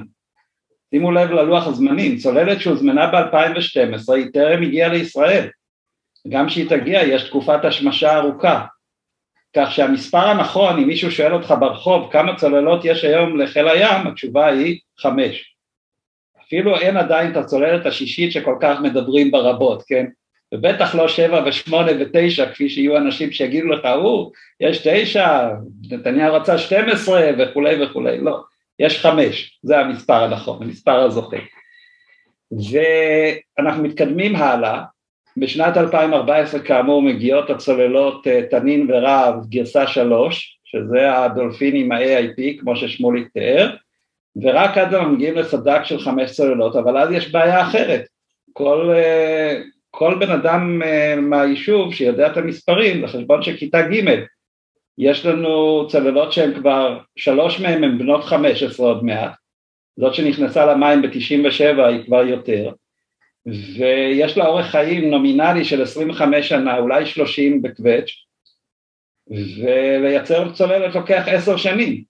[0.90, 5.48] שימו לב ללוח הזמנים, צוללת שהוזמנה ב-2012 היא טרם הגיעה לישראל,
[6.28, 8.66] גם כשהיא תגיע יש תקופת השמשה ארוכה,
[9.56, 14.48] כך שהמספר הנכון, אם מישהו שואל אותך ברחוב כמה צוללות יש היום לחיל הים, התשובה
[14.48, 15.56] היא חמש.
[16.48, 20.06] אפילו אין עדיין את הצוללת השישית שכל כך מדברים בה רבות, כן?
[20.54, 25.50] ובטח לא שבע ושמונה ותשע, כפי שיהיו אנשים שיגידו לך, הוא, יש תשע,
[25.92, 28.40] נתניהו רצה שתים עשרה וכולי וכולי, לא.
[28.80, 31.38] יש חמש, זה המספר הנכון, המספר הזוכה.
[32.52, 34.84] ואנחנו מתקדמים הלאה,
[35.38, 43.28] בשנת 2014 כאמור מגיעות הצוללות אה, תנין ורהב גרסה שלוש, שזה הדולפינים ה-AIP כמו ששמוליק
[43.34, 43.76] תיאר,
[44.44, 48.06] ורק אז אנחנו מגיעים לסדק של חמש צוללות, אבל אז יש בעיה אחרת,
[48.54, 54.24] כל, אה, כל בן אדם אה, מהיישוב שיודע את המספרים, זה חשבון של כיתה ג',
[54.98, 59.34] יש לנו צוללות שהן כבר, שלוש מהן הן בנות חמש עשרה עוד מעט,
[60.00, 62.72] זאת שנכנסה למים ב-97 היא כבר יותר,
[63.46, 68.10] ויש לה אורך חיים נומינלי של 25 שנה, אולי 30 בקווץ',
[69.30, 72.04] ולייצר צוללת לוקח עשר שנים,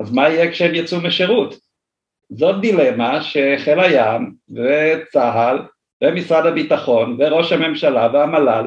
[0.00, 1.54] אז מה יהיה כשהם יצאו משירות?
[2.30, 5.58] זאת דילמה שחיל הים וצה"ל
[6.04, 8.66] ומשרד הביטחון וראש הממשלה והמל"ל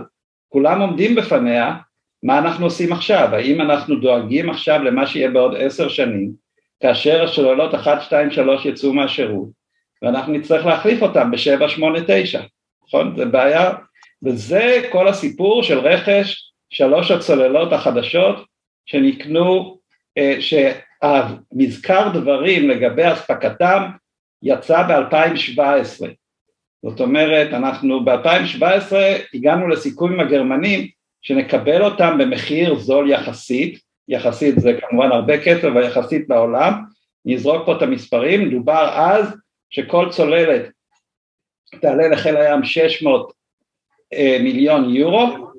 [0.49, 1.75] כולם עומדים בפניה
[2.23, 3.29] מה אנחנו עושים עכשיו?
[3.31, 6.31] האם אנחנו דואגים עכשיו למה שיהיה בעוד עשר שנים,
[6.79, 9.49] כאשר השוללות 1, 2, 3 יצאו מהשירות,
[10.06, 12.41] ואנחנו נצטרך להחליף אותם ב-7, 8, 9,
[12.88, 13.15] נכון?
[13.15, 13.74] זה בעיה,
[14.24, 18.46] וזה כל הסיפור של רכש שלוש הצוללות החדשות
[18.86, 19.78] שנקנו,
[20.18, 23.84] אה, שהמזכר דברים לגבי אספקתם
[24.44, 26.08] יצא ב-2017.
[26.86, 28.96] זאת אומרת, אנחנו ב-2017
[29.34, 30.88] הגענו לסיכום עם הגרמנים
[31.22, 36.74] שנקבל אותם במחיר זול יחסית, יחסית זה כמובן הרבה כסף אבל יחסית בעולם,
[37.26, 39.44] נזרוק פה את המספרים, דובר אז
[39.75, 40.69] שכל צוללת
[41.81, 43.33] תעלה לחיל הים 600
[44.13, 45.51] אה, מיליון יורו,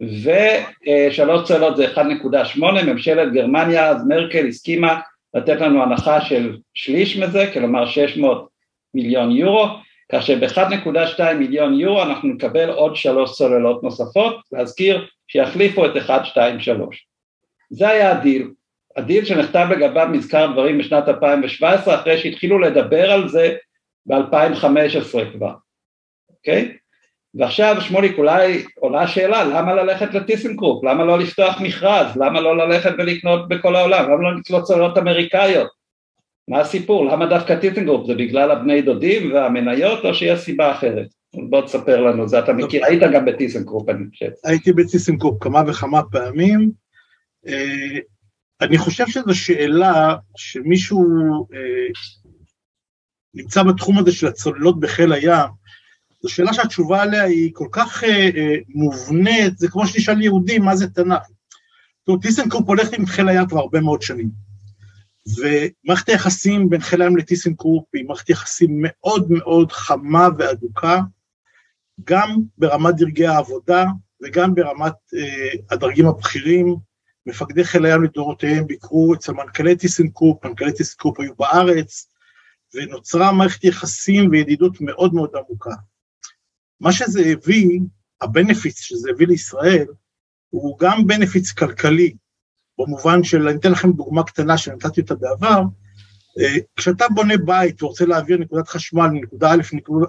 [0.00, 5.00] ושלוש צוללות זה 1.8, ממשלת גרמניה אז מרקל הסכימה
[5.34, 8.48] לתת לנו הנחה של שליש מזה, כלומר 600
[8.94, 9.66] מיליון יורו,
[10.12, 16.60] כך שב-1.2 מיליון יורו אנחנו נקבל עוד שלוש צוללות נוספות, להזכיר שיחליפו את 1, 2,
[16.60, 17.06] 3.
[17.70, 18.50] זה היה ה deal,
[18.96, 23.56] ה deal שנחתם לגביו מזכר דברים בשנת 2017 אחרי שהתחילו לדבר על זה
[24.06, 25.54] ב-2015 כבר,
[26.30, 26.76] אוקיי?
[27.34, 32.92] ועכשיו שמוליק אולי עולה השאלה למה ללכת לטיסנקרופ, למה לא לפתוח מכרז, למה לא ללכת
[32.98, 35.68] ולקנות בכל העולם, למה לא לקנות צוללות אמריקאיות,
[36.48, 41.06] מה הסיפור, למה דווקא טיסנקרופ, זה בגלל הבני דודים והמניות או שיש סיבה אחרת?
[41.34, 44.30] בוא תספר לנו, זה אתה מכיר, היית גם בטיסנקרופ אני חושב.
[44.44, 46.70] הייתי בטיסנקרופ כמה וכמה פעמים,
[47.48, 47.98] אה,
[48.60, 51.04] אני חושב שזו שאלה שמישהו
[51.54, 51.92] אה,
[53.34, 55.48] נמצא בתחום הזה של הצוללות בחיל הים,
[56.22, 60.76] זו שאלה שהתשובה עליה היא כל כך אה, אה, מובנית, זה כמו שנשאל יהודים, מה
[60.76, 61.22] זה תנ"ך?
[62.06, 64.30] זאת טיסנקרופ הולך עם חיל הים כבר הרבה מאוד שנים.
[65.36, 71.00] ומערכת היחסים בין חיל הים לטיסנקרופ היא מערכת יחסים מאוד מאוד חמה ואדוקה,
[72.04, 73.84] גם ברמת דרגי העבודה
[74.22, 76.89] וגם ברמת אה, הדרגים הבכירים.
[77.26, 82.06] מפקדי חיל הים לדורותיהם ביקרו אצל מנכ"לי טיסנקרופ, מנכ"לי טיסנקרופ היו בארץ,
[82.74, 85.74] ונוצרה מערכת יחסים וידידות מאוד מאוד עמוקה.
[86.80, 87.80] מה שזה הביא,
[88.20, 89.86] ה benefits שזה הביא לישראל,
[90.50, 92.14] הוא גם benefits כלכלי,
[92.78, 95.62] במובן של, אני אתן לכם דוגמה קטנה שנתתי אותה בעבר,
[96.38, 99.62] אה, כשאתה בונה בית ורוצה להעביר נקודת חשמל מנקודה א'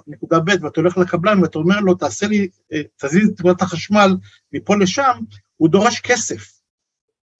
[0.06, 4.16] לנקודה ב' ואתה הולך לקבלן ואתה אומר לו, תעשה לי, אה, תזיז את נקודת החשמל
[4.52, 5.18] מפה לשם,
[5.56, 6.61] הוא דורש כסף.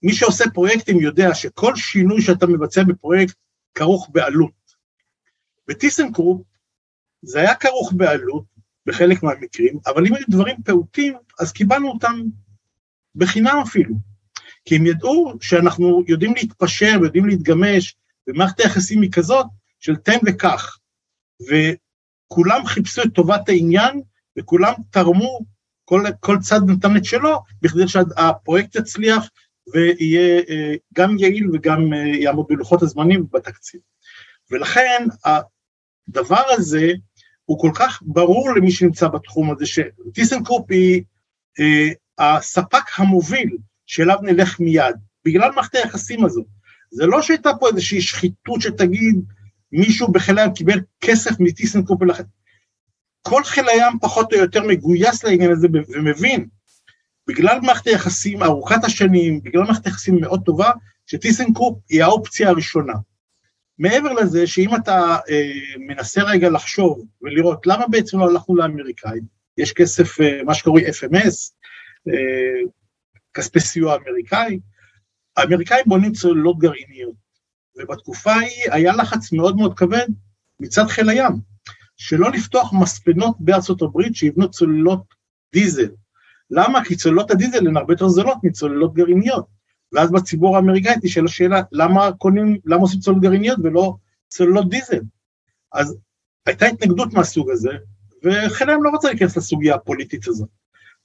[0.02, 3.34] מי שעושה פרויקטים יודע שכל שינוי שאתה מבצע בפרויקט
[3.74, 4.52] כרוך בעלות.
[5.68, 6.42] בטיסנקרופ
[7.22, 8.44] זה היה כרוך בעלות
[8.86, 12.20] בחלק מהמקרים, אבל אם היו דברים פעוטים, אז קיבלנו אותם
[13.14, 13.94] בחינם אפילו.
[14.64, 19.46] כי הם ידעו שאנחנו יודעים להתפשר ויודעים להתגמש, ומערכת היחסים היא כזאת
[19.80, 20.78] של תן וקח.
[21.42, 24.02] וכולם חיפשו את טובת העניין,
[24.38, 25.40] וכולם תרמו,
[25.84, 29.28] כל, כל צד נתן את שלו, בכדי שהפרויקט יצליח
[29.72, 33.80] ויהיה אה, גם יעיל וגם אה, יעמוד בלוחות הזמנים בתקציב.
[34.50, 36.92] ולכן הדבר הזה
[37.44, 41.02] הוא כל כך ברור למי שנמצא בתחום הזה, שטיסנקרופ היא
[41.60, 46.44] אה, הספק המוביל שאליו נלך מיד, בגלל מערכת היחסים הזו.
[46.90, 49.24] זה לא שהייתה פה איזושהי שחיתות שתגיד
[49.72, 52.22] מישהו בחיל הים קיבל כסף מטיסנקרופ ולכן.
[53.22, 56.48] כל חיל הים פחות או יותר מגויס לעניין הזה ומבין,
[57.28, 60.70] בגלל מערכת היחסים ארוכת השנים, בגלל מערכת היחסים מאוד טובה,
[61.06, 62.92] שטיסנקרופ היא האופציה הראשונה.
[63.78, 65.50] מעבר לזה שאם אתה אה,
[65.88, 69.22] מנסה רגע לחשוב ולראות למה בעצם לא הלכנו לאמריקאים,
[69.58, 71.52] יש כסף, אה, מה שקרוי FMS,
[72.08, 72.68] אה,
[73.34, 74.60] כספי סיוע אמריקאי,
[75.36, 77.14] האמריקאים בונים צוללות גרעיניות,
[77.76, 80.06] ובתקופה ההיא היה לחץ מאוד מאוד כבד
[80.60, 81.32] מצד חיל הים,
[81.96, 85.04] שלא לפתוח מספנות בארצות הברית שיבנו צוללות
[85.52, 85.88] דיזל.
[86.52, 86.84] למה?
[86.84, 89.46] כי צוללות הדיזל הן הרבה יותר זולות מצוללות גרעיניות.
[89.92, 93.94] ואז בציבור האמריקאי תשאל השאלה, למה קונים, למה עושים צוללות גרעיניות ולא
[94.28, 95.00] צוללות דיזל?
[95.72, 95.96] אז
[96.46, 97.70] הייתה התנגדות מהסוג הזה,
[98.24, 100.48] וחיל הים לא רצה להיכנס לסוגיה הפוליטית הזאת.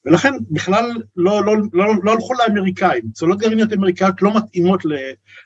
[0.05, 3.11] ולכן בכלל לא, לא, לא, לא הלכו לאמריקאים.
[3.11, 4.81] צוללות גרעיניות אמריקאיות לא מתאימות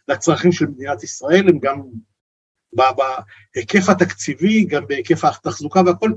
[0.07, 1.81] לצרכים של מדינת ישראל, הם גם
[2.73, 6.11] בהיקף התקציבי, גם בהיקף התחזוקה והכל,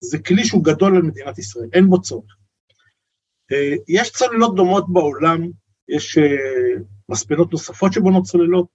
[0.00, 2.36] זה כלי שהוא גדול על מדינת ישראל, אין בו צורך.
[3.52, 5.48] אה, יש צוללות דומות בעולם,
[5.88, 6.36] יש אה,
[7.08, 8.66] מספנות נוספות שבונות צוללות,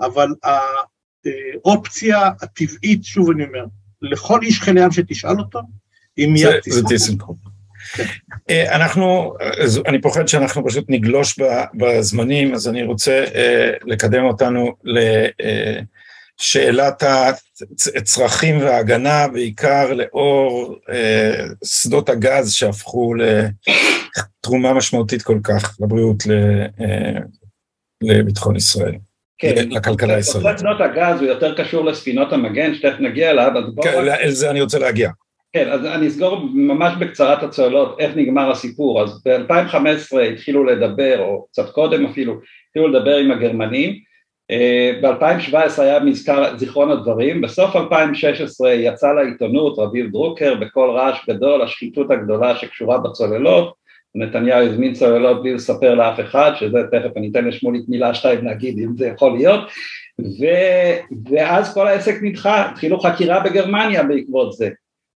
[0.00, 3.64] אבל האופציה הטבעית, שוב אני אומר,
[4.02, 5.60] לכל איש חיל ים שתשאל אותו,
[6.18, 6.50] אם מיד.
[6.68, 7.36] זה טיסנקרופ.
[8.50, 9.34] אה, אנחנו,
[9.86, 11.38] אני פוחד שאנחנו פשוט נגלוש
[11.74, 13.24] בזמנים, אז אני רוצה
[13.86, 14.74] לקדם אותנו
[16.40, 17.02] לשאלת
[17.96, 20.76] הצרכים וההגנה, בעיקר לאור
[21.64, 23.14] שדות הגז שהפכו
[24.40, 27.18] תרומה משמעותית כל כך לבריאות, אה,
[28.02, 28.94] לביטחון ישראל.
[29.38, 30.58] כן, לכלכלה הישראלית.
[30.58, 33.86] שדות הגז הוא יותר קשור לספינות המגן, שתכף נגיע אליו, אז בואו...
[33.86, 35.10] כן, אל זה אני רוצה להגיע.
[35.52, 39.02] כן, אז אני אסגור ממש בקצרת הצוללות איך נגמר הסיפור.
[39.02, 42.34] אז ב-2015 התחילו לדבר, או קצת קודם אפילו,
[42.68, 43.94] התחילו לדבר עם הגרמנים.
[44.50, 51.62] אה, ב-2017 היה מזכר זיכרון הדברים, בסוף 2016 יצא לעיתונות רביב דרוקר בקול רעש גדול,
[51.62, 53.74] השחיתות הגדולה שקשורה בצוללות,
[54.14, 58.78] נתניהו הזמין צוללות בלי לספר לאף אחד, שזה תכף אני אתן לשמוליק מילה שתיים להגיד
[58.78, 59.60] אם זה יכול להיות,
[60.20, 60.44] ו,
[61.30, 64.70] ואז כל העסק נדחה, התחילו חקירה בגרמניה בעקבות זה,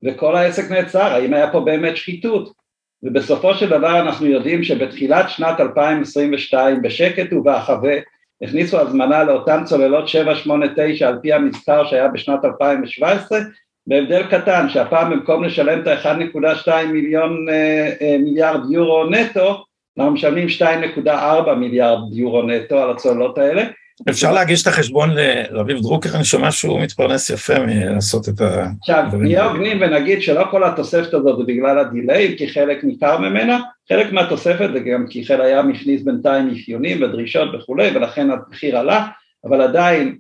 [0.04, 2.66] וכל העסק נעצר, האם היה פה באמת שחיתות?
[3.04, 7.96] ובסופו של דבר אנחנו יודעים שבתחילת שנת 2022 בשקט ובהחווה
[8.41, 13.39] הכניסו הזמנה לאותן צוללות 789 על פי המספר שהיה בשנת 2017
[13.88, 19.63] בהבדל קטן שהפעם במקום לשלם את ה-1.2 מיליון אה, אה, מיליארד יורו נטו
[19.98, 20.48] אנחנו משלמים
[21.06, 23.63] 2.4 מיליארד יורו נטו על הצוללות האלה
[24.10, 28.67] אפשר להגיש את החשבון לרביב דרוקר, אני שומע שהוא מתפרנס יפה מלעשות את ה...
[28.79, 33.60] עכשיו, נהיה הוגנים ונגיד שלא כל התוספת הזאת זה בגלל הדיליי, כי חלק ניכר ממנה,
[33.89, 39.08] חלק מהתוספת זה גם כי חיל הים הכניס בינתיים אפיונים ודרישות וכולי, ולכן המחיר עלה,
[39.45, 40.17] אבל עדיין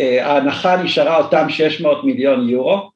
[0.00, 2.90] אה, ההנחה נשארה אותם 600 מיליון יורו,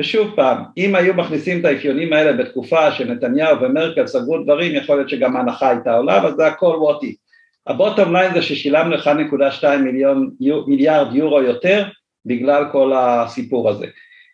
[0.00, 5.08] ושוב פעם, אם היו מכניסים את האפיונים האלה בתקופה שנתניהו ומרקל סגרו דברים, יכול להיות
[5.08, 7.27] שגם ההנחה הייתה עולה, אבל זה הכל what if.
[7.68, 10.30] הבוטום ליין זה ששילמנו 1.2 מיליון,
[10.66, 11.84] מיליארד יורו יותר
[12.26, 13.86] בגלל כל הסיפור הזה.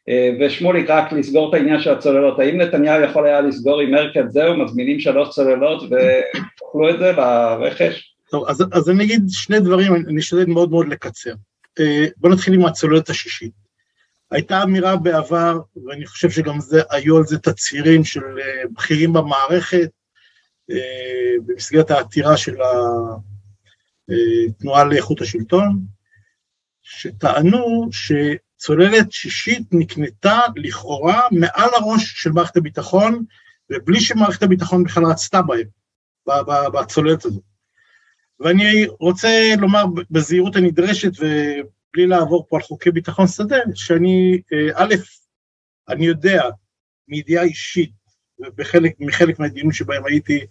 [0.08, 4.28] אה, ושמוליק רק לסגור את העניין של הצוללות, האם נתניהו יכול היה לסגור עם מרקל
[4.28, 8.14] זהו, מזמינים שלוש צוללות ותאכלו את זה ברכש?
[8.30, 11.32] טוב, אז, אז אני אגיד שני דברים, אני אשתדל מאוד מאוד לקצר.
[11.80, 13.52] אה, בוא נתחיל עם הצוללת השישית.
[14.30, 19.88] הייתה אמירה בעבר, ואני חושב שגם זה, היו על זה תצהירים של אה, בכירים במערכת,
[21.46, 22.56] במסגרת העתירה של
[24.08, 25.80] התנועה לאיכות השלטון,
[26.82, 33.24] שטענו שצוללת שישית נקנתה לכאורה מעל הראש של מערכת הביטחון,
[33.70, 35.66] ובלי שמערכת הביטחון בכלל רצתה בהם,
[36.72, 37.42] בצוללת הזאת.
[38.40, 44.94] ואני רוצה לומר בזהירות הנדרשת ובלי לעבור פה על חוקי ביטחון שדה, שאני, אה, א',
[45.88, 46.42] אני יודע
[47.08, 48.03] מידיעה אישית
[48.38, 50.46] ובחלק, מחלק מהדיונים שבהם הייתי,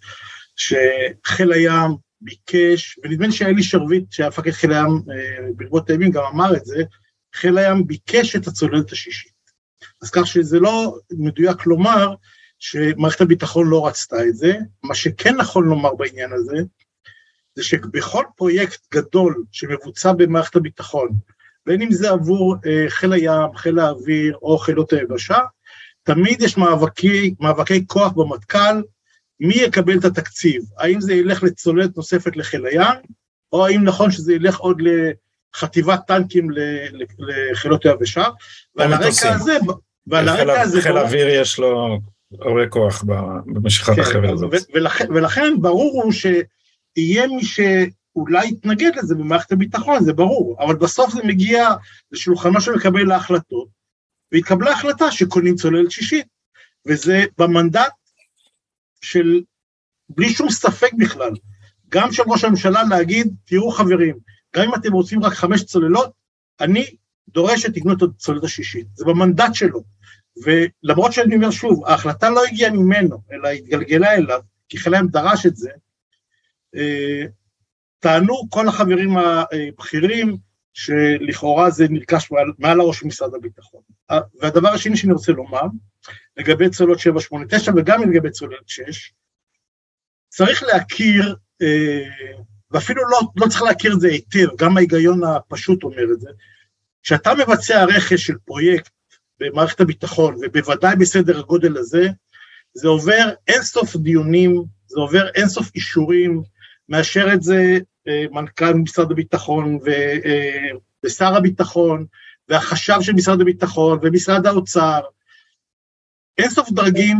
[0.56, 6.10] שחיל הים ביקש, ונדמה לי שהיה לי שרביט, שהיה מפקד חיל הים אה, ברבות הימים,
[6.10, 6.82] גם אמר את זה,
[7.34, 9.32] חיל הים ביקש את הצוללת השישית.
[10.02, 12.14] אז כך שזה לא מדויק לומר
[12.58, 16.56] שמערכת הביטחון לא רצתה את זה, מה שכן נכון לומר בעניין הזה,
[17.54, 21.08] זה שבכל פרויקט גדול שמבוצע במערכת הביטחון,
[21.66, 25.38] בין אם זה עבור אה, חיל הים, חיל האוויר או חילות היבשה,
[26.04, 28.82] תמיד יש מאבקי, מאבקי כוח במטכ"ל,
[29.40, 32.96] מי יקבל את התקציב, האם זה ילך לצוללת נוספת לחיל הים,
[33.52, 36.48] או האם נכון שזה ילך עוד לחטיבת טנקים
[37.18, 38.24] לחילות היבשה,
[38.76, 39.56] ועל הרקע הזה,
[40.06, 40.82] ועל הרקע הזה...
[40.82, 41.98] חיל האוויר יש לו
[42.40, 43.04] הרבה כוח
[43.46, 44.52] במשיכת כן, החבל הזאת.
[44.74, 51.14] ולכן, ולכן ברור הוא שיהיה מי שאולי יתנגד לזה במערכת הביטחון, זה ברור, אבל בסוף
[51.14, 51.68] זה מגיע
[52.12, 53.83] לשולחנו של מקבל ההחלטות,
[54.34, 56.26] והתקבלה החלטה שקונים צוללת שישית,
[56.86, 57.92] וזה במנדט
[59.00, 59.42] של,
[60.08, 61.30] בלי שום ספק בכלל,
[61.88, 64.18] גם של ראש הממשלה להגיד, תראו חברים,
[64.56, 66.12] גם אם אתם רוצים רק חמש צוללות,
[66.60, 66.96] אני
[67.28, 69.82] דורש שתקנו את הצוללת השישית, זה במנדט שלו.
[70.44, 75.56] ולמרות שאני אומר שוב, ההחלטה לא הגיעה ממנו, אלא התגלגלה אליו, כי חלם דרש את
[75.56, 75.70] זה,
[76.76, 77.24] אה,
[77.98, 80.36] טענו כל החברים הבכירים,
[80.74, 83.80] שלכאורה זה נרכש מעל, הראש של משרד הביטחון.
[84.40, 85.62] והדבר השני שאני רוצה לומר,
[86.36, 89.12] לגבי צוללות 789 וגם לגבי צוללת 6,
[90.28, 92.02] צריך להכיר, אה,
[92.70, 96.30] ואפילו לא, לא צריך להכיר את זה היטב, גם ההיגיון הפשוט אומר את זה,
[97.02, 98.90] כשאתה מבצע רכש של פרויקט
[99.40, 102.08] במערכת הביטחון, ובוודאי בסדר הגודל הזה,
[102.74, 106.42] זה עובר אינסוף דיונים, זה עובר אינסוף אישורים,
[106.88, 107.78] מאשר את זה
[108.30, 110.70] מנכ"ל משרד הביטחון אה,
[111.04, 112.06] ושר הביטחון
[112.48, 115.00] והחשב של משרד הביטחון ומשרד האוצר.
[116.38, 117.18] אינסוף דרגים,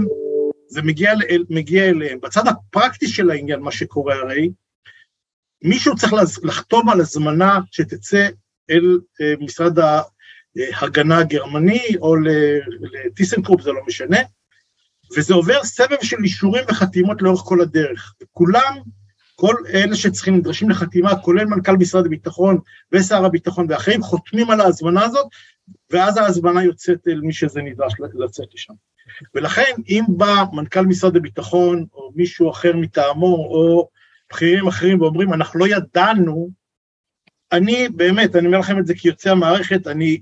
[0.69, 1.13] זה מגיע,
[1.51, 2.21] מגיע אליהם.
[2.21, 4.51] בצד הפרקטי של העניין, מה שקורה הרי,
[5.63, 8.29] מישהו צריך לחתום על הזמנה שתצא
[8.71, 9.79] אל אה, משרד
[10.73, 12.17] ההגנה הגרמני או
[13.07, 14.19] לטיסנקרופ, זה לא משנה,
[15.17, 18.15] וזה עובר סבב של אישורים וחתימות לאורך כל הדרך.
[18.23, 18.75] וכולם
[19.35, 22.59] כל אלה שצריכים, נדרשים לחתימה, כולל מנכ"ל משרד הביטחון
[22.93, 25.27] ושר הביטחון ואחרים, חותמים על ההזמנה הזאת,
[25.91, 28.75] ואז ההזמנה יוצאת אל מי שזה נדרש לצאת לשם.
[29.35, 33.89] ולכן, אם בא מנכ"ל משרד הביטחון, או מישהו אחר מטעמו, או
[34.33, 36.51] בכירים אחרים ואומרים, אנחנו לא ידענו,
[37.53, 40.21] אני באמת, אני אומר לכם את זה כיוצא המערכת, אני,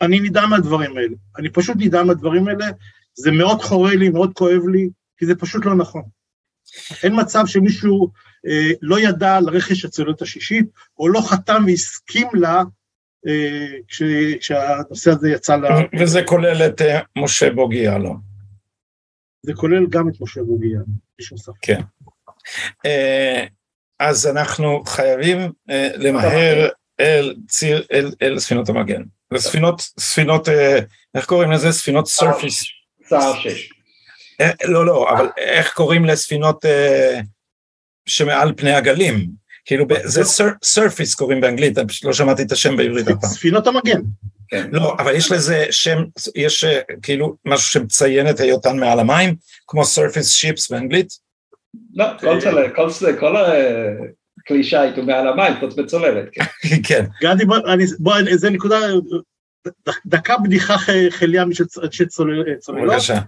[0.00, 1.14] אני נדהם מהדברים האלה.
[1.38, 2.66] אני פשוט נדהם מהדברים האלה,
[3.14, 6.02] זה מאוד חורה לי, מאוד כואב לי, כי זה פשוט לא נכון.
[7.02, 8.10] אין מצב שמישהו
[8.82, 10.66] לא ידע על רכש הצוללת השישית,
[10.98, 12.62] או לא חתם והסכים לה
[13.26, 14.02] אה, כש,
[14.40, 15.64] כשהנושא הזה יצא ל...
[16.00, 18.20] וזה כולל את אה, משה בוגי-יעלון.
[19.42, 20.86] זה כולל גם את משה בוגי-יעלון,
[21.18, 21.54] בלי שום ספק.
[21.62, 21.80] כן.
[23.98, 25.52] אז אנחנו חייבים
[25.96, 26.68] למהר
[27.00, 29.02] אל ציר, אל, אל ספינות המגן.
[29.32, 30.48] זה ספינות, ספינות,
[31.14, 31.72] איך קוראים לזה?
[31.72, 32.64] ספינות surface.
[33.08, 33.70] סער 6.
[34.40, 37.20] אה, לא, לא, אבל איך קוראים לספינות אה,
[38.06, 39.26] שמעל פני הגלים?
[39.64, 40.22] כאילו, זה
[40.64, 43.30] surface קוראים באנגלית, אני פשוט לא שמעתי את השם בעברית אף פעם.
[43.30, 44.00] ספינות המגן.
[44.48, 44.68] כן.
[44.72, 45.98] לא, אבל יש לזה שם,
[46.34, 49.34] יש אה, כאילו משהו שמציין את היותן מעל המים,
[49.66, 51.08] כמו surface ships באנגלית?
[51.94, 52.40] לא, כל
[54.48, 56.44] כלי שיט הוא מעל המים, חוץ בצוללת, כן.
[56.88, 57.04] כן.
[57.22, 57.44] גדי,
[57.98, 58.78] בוא, זה נקודה,
[60.06, 60.76] דקה בדיחה
[61.10, 61.44] חליה
[61.90, 62.46] של צוללות.
[62.68, 63.18] בבקשה.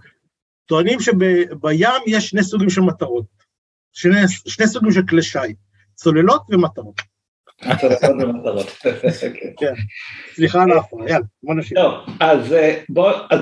[0.65, 1.47] טוענים שבים
[2.07, 3.25] יש שני סוגים של מטרות,
[3.93, 5.57] שני, שני סוגים של כלי שיט,
[5.95, 7.01] צוללות ומטרות.
[9.59, 9.73] כן.
[10.33, 11.81] סליחה על ההפרעה, יאללה, בוא נשאיר.
[11.81, 12.81] טוב, אז אה,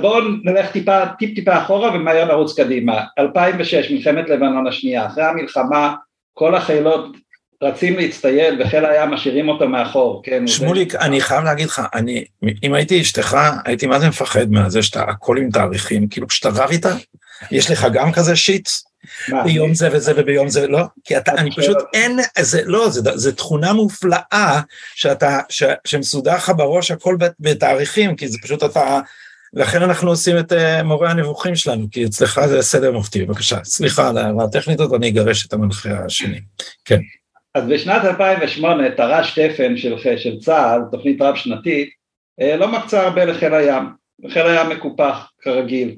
[0.01, 3.03] בואו נלך טיפה, טיפ טיפה אחורה ומהר נרוץ קדימה.
[3.19, 5.95] 2006, מלחמת לבנון השנייה, אחרי המלחמה
[6.33, 7.17] כל החילות
[7.63, 10.47] רצים להצטייד וחיל הים משאירים אותו מאחור, כן?
[10.47, 12.25] שמוליק, אני חייב להגיד לך, אני,
[12.63, 16.69] אם הייתי אשתך, הייתי מה זה מפחד מזה שאתה הכל עם תאריכים, כאילו כשאתה רב
[16.69, 16.95] איתה,
[17.51, 18.69] יש לך גם כזה שיט?
[19.43, 20.83] ביום זה וזה וביום זה, לא?
[21.03, 24.61] כי אתה, אני פשוט, אין, זה, לא, זה תכונה מופלאה
[24.95, 25.39] שאתה,
[25.85, 28.99] שמסודר לך בראש הכל בתאריכים, כי זה פשוט אתה,
[29.53, 33.25] לכן אנחנו עושים את uh, מורה הנבוכים שלנו, כי אצלך זה סדר מופתי.
[33.25, 36.39] בבקשה, סליחה על הטכנית הזאת, אני אגרש את המנחה השני.
[36.85, 36.99] כן.
[37.55, 41.89] אז בשנת 2008 תר"ש תפן של, של צה"ל, תוכנית רב שנתית,
[42.41, 43.83] אה, לא מקצה הרבה לחיל הים,
[44.33, 45.95] חיל הים מקופח כרגיל,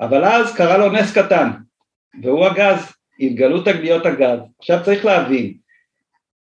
[0.00, 1.50] אבל אז קרה לו נס קטן,
[2.22, 4.38] והוא הגז, התגלו תגליות הגז.
[4.58, 5.54] עכשיו צריך להבין,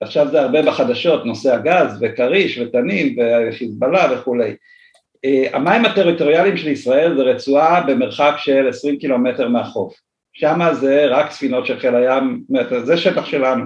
[0.01, 4.57] עכשיו זה הרבה בחדשות, נושא הגז וכריש ותנין וחיזבאללה וכולי.
[5.25, 9.95] אה, המים הטריטוריאליים של ישראל זה רצועה במרחק של 20 קילומטר מהחוף,
[10.33, 12.43] שם זה רק ספינות של חיל הים,
[12.85, 13.65] זה שטח שלנו.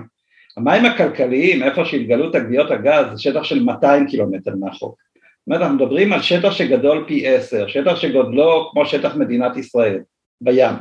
[0.56, 4.94] המים הכלכליים, איפה שהתגלו תגליות הגז, זה שטח של 200 קילומטר מהחוף.
[4.94, 10.00] זאת אומרת, אנחנו מדברים על שטח שגדול פי עשר, שטח שגודלו כמו שטח מדינת ישראל,
[10.40, 10.74] בים.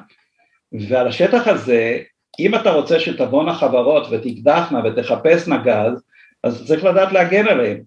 [0.72, 2.00] ועל השטח הזה,
[2.40, 6.04] אם אתה רוצה שתבואנה חברות ותקדחנה ותחפשנה גז,
[6.44, 7.78] אז צריך לדעת להגן עליהם,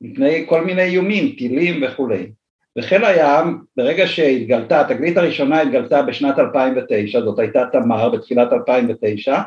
[0.00, 2.26] מפני כל מיני איומים, טילים וכולי.
[2.78, 9.40] וחיל הים, ברגע שהתגלתה, התגלית הראשונה התגלתה בשנת 2009, זאת הייתה תמר בתחילת 2009,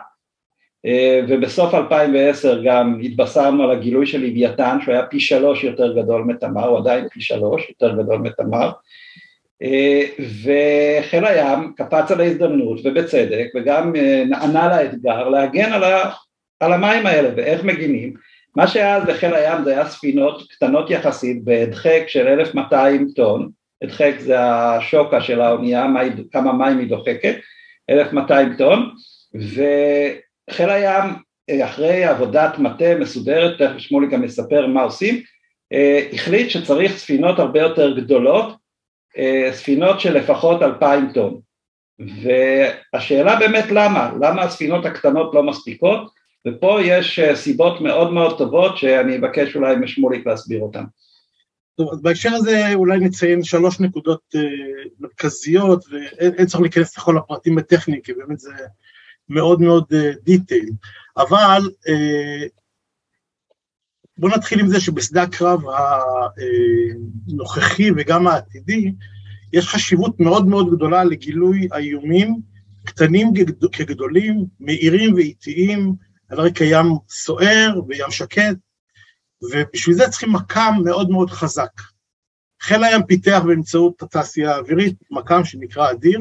[0.85, 6.23] אה, ובסוף 2010 גם התבשרנו על הגילוי של לוויתן שהוא היה פי שלוש יותר גדול
[6.23, 8.71] מתמר, הוא עדיין פי שלוש יותר גדול מתמר
[10.43, 16.11] וחיל הים קפץ על ההזדמנות ובצדק וגם אה, נענה לאתגר להגן על, ה,
[16.59, 18.13] על המים האלה ואיך מגינים.
[18.55, 23.49] מה שהיה אז בחיל הים זה היה ספינות קטנות יחסית בהדחק של 1200 טון.
[23.83, 25.87] הדחק זה השוקה של האונייה
[26.31, 27.35] כמה מים היא דוחקת
[27.89, 28.91] 1200 טון.
[29.35, 29.63] ו...
[30.49, 31.03] חיל הים
[31.49, 35.21] אה, אחרי עבודת מטה מסודרת, תכף שמולי גם יספר מה עושים,
[35.73, 38.55] אה, החליט שצריך ספינות הרבה יותר גדולות,
[39.51, 41.39] ספינות של לפחות אלפיים טון.
[42.23, 46.11] והשאלה באמת למה, למה הספינות הקטנות לא מספיקות,
[46.47, 50.83] ופה יש סיבות מאוד מאוד טובות שאני אבקש אולי משמוליק להסביר אותן.
[51.77, 54.41] טוב, אז בהקשר הזה אולי נציין שלוש נקודות אה,
[54.99, 58.51] מרכזיות, ואין צריך להיכנס לכל הפרטים בטכני, כי באמת זה
[59.29, 59.85] מאוד מאוד
[60.23, 62.49] דיטייל, uh, אבל uh,
[64.17, 65.61] בואו נתחיל עם זה שבשדה הקרב
[67.27, 68.93] הנוכחי וגם העתידי,
[69.53, 72.41] יש חשיבות מאוד מאוד גדולה לגילוי האיומים,
[72.85, 73.33] קטנים
[73.71, 75.93] כגדולים, מהירים ואיטיים,
[76.29, 78.57] על רקע ים סוער וים שקט,
[79.41, 81.81] ובשביל זה צריכים מקם מאוד מאוד חזק.
[82.61, 86.19] חיל הים פיתח באמצעות התעשייה האווירית מקם שנקרא אדיר,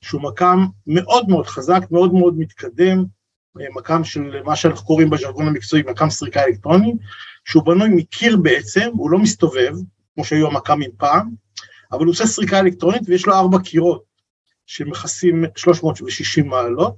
[0.00, 3.04] שהוא מקם מאוד מאוד חזק, מאוד מאוד מתקדם,
[3.56, 6.94] מקם של מה שאנחנו קוראים בז'רגון המקצועי, מקם סריקה אלקטרוני,
[7.44, 9.72] שהוא בנוי מקיר בעצם, הוא לא מסתובב,
[10.14, 11.30] כמו שהיו המקמים פעם,
[11.92, 14.04] אבל הוא עושה סריקה אלקטרונית ויש לו ארבע קירות
[14.66, 16.96] שמכסים 360 מעלות,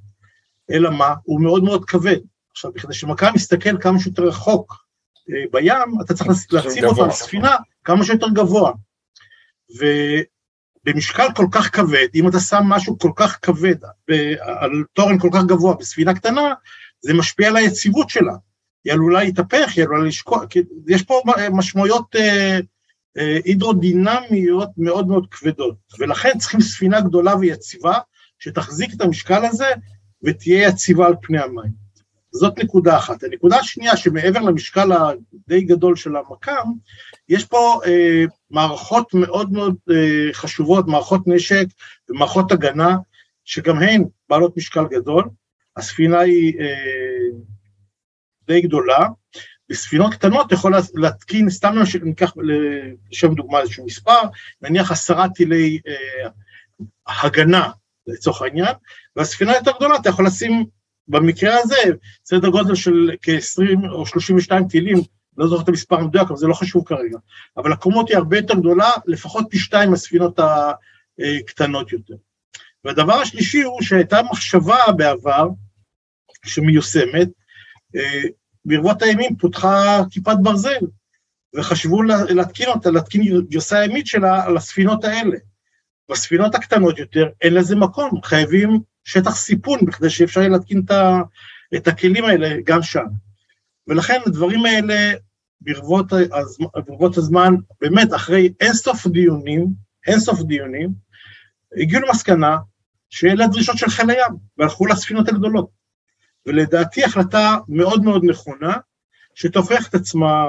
[0.71, 1.15] אלא מה?
[1.23, 2.19] הוא מאוד מאוד כבד.
[2.53, 4.85] עכשיו, בכדי שמקם יסתכל כמה שיותר רחוק
[5.31, 8.73] אה, בים, אתה צריך להציב אותו על ספינה כמה שיותר גבוה.
[10.85, 13.77] במשקל כל כך כבד, אם אתה שם משהו כל כך כבד
[14.41, 16.55] על תורן כל כך גבוה בספינה קטנה,
[17.01, 18.33] זה משפיע על היציבות שלה.
[18.85, 20.45] היא עלולה להתהפך, היא עלולה לשקוע,
[20.89, 21.23] יש פה
[21.53, 22.59] משמעויות אה,
[23.19, 27.99] אה, הידרודינמיות מאוד מאוד כבדות, ולכן צריכים ספינה גדולה ויציבה,
[28.39, 29.69] שתחזיק את המשקל הזה
[30.23, 31.85] ותהיה יציבה על פני המים.
[32.31, 33.23] זאת נקודה אחת.
[33.23, 36.73] הנקודה השנייה, שמעבר למשקל הדי גדול של המכ"ם,
[37.29, 41.67] יש פה אה, מערכות מאוד מאוד אה, חשובות, מערכות נשק
[42.09, 42.97] ומערכות הגנה,
[43.45, 45.25] שגם הן בעלות משקל גדול.
[45.77, 47.39] הספינה היא אה,
[48.47, 49.09] די גדולה.
[49.69, 52.33] בספינות קטנות יכול להתקין, סתם ניקח
[53.11, 54.21] לשם דוגמה איזשהו מספר,
[54.63, 56.29] נניח עשרה טילי אה,
[57.07, 57.71] הגנה
[58.07, 58.75] לצורך העניין,
[59.17, 60.65] והספינה יותר גדולה אתה יכול לשים
[61.09, 61.77] במקרה הזה
[62.25, 64.99] סדר גודל של כ-20 או 32 טילים,
[65.39, 67.19] לא זוכר את המספר המדויק, אבל זה לא חשוב כרגע.
[67.57, 70.41] אבל הכמות היא הרבה יותר גדולה, לפחות פי שתיים מהספינות
[71.19, 72.15] הקטנות יותר.
[72.85, 75.49] והדבר השלישי הוא שהייתה מחשבה בעבר,
[76.45, 77.29] שמיושמת,
[77.97, 78.23] אה,
[78.65, 80.87] ברבות הימים פותחה כיפת ברזל,
[81.57, 85.37] וחשבו להתקין אותה, להתקין גרסה ימית שלה על הספינות האלה.
[86.11, 90.83] בספינות הקטנות יותר אין לזה מקום, חייבים שטח סיפון בכדי שאפשר יהיה להתקין
[91.77, 93.07] את הכלים האלה גם שם.
[93.89, 95.13] ולכן הדברים האלה
[95.61, 99.67] ברבות, הזמן, ברבות הזמן, באמת אחרי אינסוף דיונים,
[100.07, 100.91] אינסוף דיונים,
[101.77, 102.57] הגיעו למסקנה
[103.11, 105.69] שאלה הדרישות של חיל הים, והלכו לספינות הגדולות.
[106.47, 108.77] ולדעתי החלטה מאוד מאוד נכונה,
[109.35, 110.47] שתוכיח את עצמה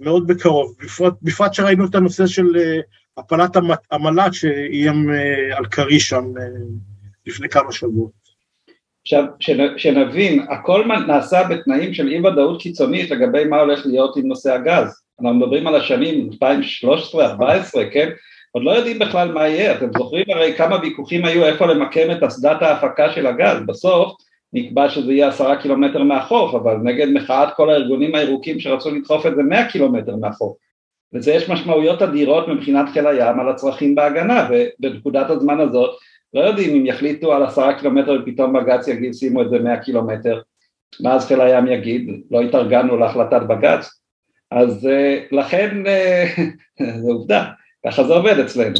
[0.00, 2.80] מאוד בקרוב, בפרט, בפרט שראינו את הנושא של אה,
[3.16, 3.56] הפלת
[3.90, 6.44] המל"ט שאיים אה, על כריש שם אה,
[7.26, 8.23] לפני כמה שבועות.
[9.06, 9.24] עכשיו,
[9.76, 15.02] שנבין, הכל נעשה בתנאים של אי ודאות קיצונית לגבי מה הולך להיות עם נושא הגז.
[15.20, 16.30] אנחנו מדברים על השנים
[17.12, 17.14] 2013-2014,
[17.92, 18.08] כן?
[18.52, 22.22] עוד לא יודעים בכלל מה יהיה, אתם זוכרים הרי כמה ויכוחים היו איפה למקם את
[22.22, 24.12] אסדת ההפקה של הגז, בסוף
[24.52, 29.36] נקבע שזה יהיה עשרה קילומטר מהחוף, אבל נגד מחאת כל הארגונים הירוקים שרצו לדחוף את
[29.36, 30.56] זה מאה קילומטר מהחוף.
[31.14, 35.90] וזה יש משמעויות אדירות מבחינת חיל הים על הצרכים בהגנה, ובנקודת הזמן הזאת
[36.34, 40.40] לא יודעים אם יחליטו על עשרה קילומטר ופתאום בג"ץ יגיד שימו את זה מאה קילומטר,
[41.00, 44.00] מה אז חיל הים יגיד, לא התארגנו להחלטת בג"ץ,
[44.50, 45.82] אז uh, לכן
[46.82, 47.44] uh, זו עובדה,
[47.86, 48.76] ככה זה עובד אצלנו.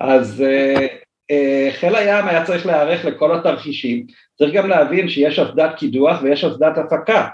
[0.00, 1.32] אז uh,
[1.70, 4.06] חיל הים היה צריך להיערך לכל התרחישים,
[4.38, 7.28] צריך גם להבין שיש אסדת קידוח ויש אסדת הפקה.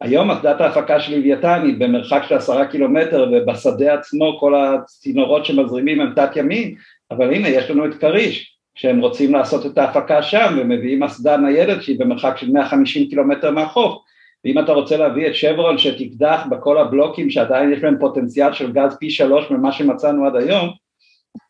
[0.00, 6.00] היום אסדת ההפקה של לוויתן היא במרחק של עשרה קילומטר ובשדה עצמו כל הצינורות שמזרימים
[6.00, 6.74] הם תת ימיים,
[7.10, 11.82] אבל הנה יש לנו את כריש, שהם רוצים לעשות את ההפקה שם ומביאים אסדה ניידת
[11.82, 14.02] שהיא במרחק של 150 קילומטר מהחוף
[14.44, 18.96] ואם אתה רוצה להביא את שברון שתקדח בכל הבלוקים שעדיין יש להם פוטנציאל של גז
[19.00, 20.70] פי שלוש ממה שמצאנו עד היום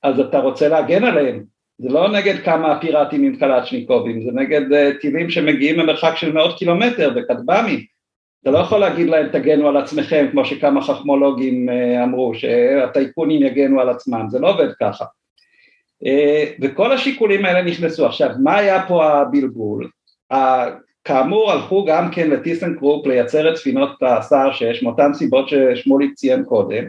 [0.02, 1.52] אז אתה רוצה להגן עליהם
[1.82, 6.58] זה לא נגד כמה פיראטים עם קלצ'ניקובים, זה נגד uh, טילים שמגיעים ממרחק של מאות
[6.58, 7.84] קילומטר וכטב"מים.
[8.42, 13.80] אתה לא יכול להגיד להם תגנו על עצמכם כמו שכמה חכמולוגים uh, אמרו, שהטייקונים יגנו
[13.80, 15.04] על עצמם, זה לא עובד ככה.
[16.60, 18.06] וכל השיקולים האלה נכנסו.
[18.06, 19.88] עכשיו, מה היה פה הבלבול?
[21.04, 26.84] כאמור הלכו גם כן לטיסנקרופ לייצר את ספינות הסער 6 מאותן סיבות ששמוליק ציין קודם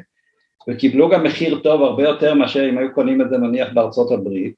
[0.69, 4.53] וקיבלו גם מחיר טוב הרבה יותר מאשר אם היו קונים את זה נניח בארצות הברית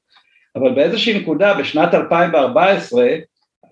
[0.56, 3.08] אבל באיזושהי נקודה בשנת 2014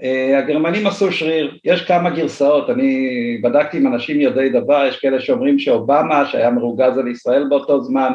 [0.03, 5.21] אה, הגרמנים עשו שריר, יש כמה גרסאות, אני בדקתי עם אנשים יודעי דבר, יש כאלה
[5.21, 8.13] שאומרים שאובמה שהיה מרוגז על ישראל באותו זמן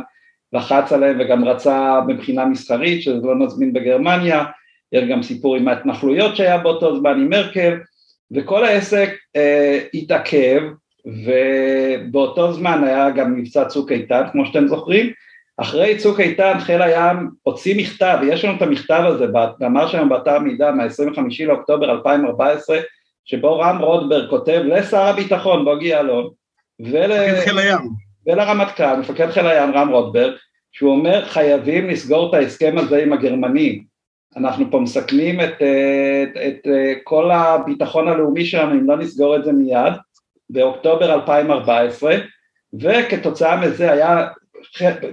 [0.53, 4.45] לחץ עליהם וגם רצה מבחינה מסחרית שזה לא נזמין בגרמניה,
[4.91, 7.77] יש גם סיפור עם ההתנחלויות שהיה באותו זמן עם מרקל
[8.31, 10.61] וכל העסק אה, התעכב
[11.05, 15.11] ובאותו זמן היה גם מבצע צוק איתן כמו שאתם זוכרים.
[15.57, 19.25] אחרי צוק איתן חיל הים הוציא מכתב, ויש לנו את המכתב הזה,
[19.59, 22.79] מאמר שלנו באתר מידע מה-25 לאוקטובר 2014,
[23.25, 26.29] שבו רם רוטברג כותב לשר הביטחון בוגי יעלון,
[26.79, 27.11] ול...
[28.27, 30.33] ולרמטכ"ל, מפקד חיל הים רם רוטברג,
[30.71, 33.83] שהוא אומר חייבים לסגור את ההסכם הזה עם הגרמנים,
[34.37, 39.43] אנחנו פה מסכנים את, את, את, את כל הביטחון הלאומי שלנו אם לא נסגור את
[39.43, 39.93] זה מיד,
[40.49, 42.15] באוקטובר 2014,
[42.73, 44.27] וכתוצאה מזה היה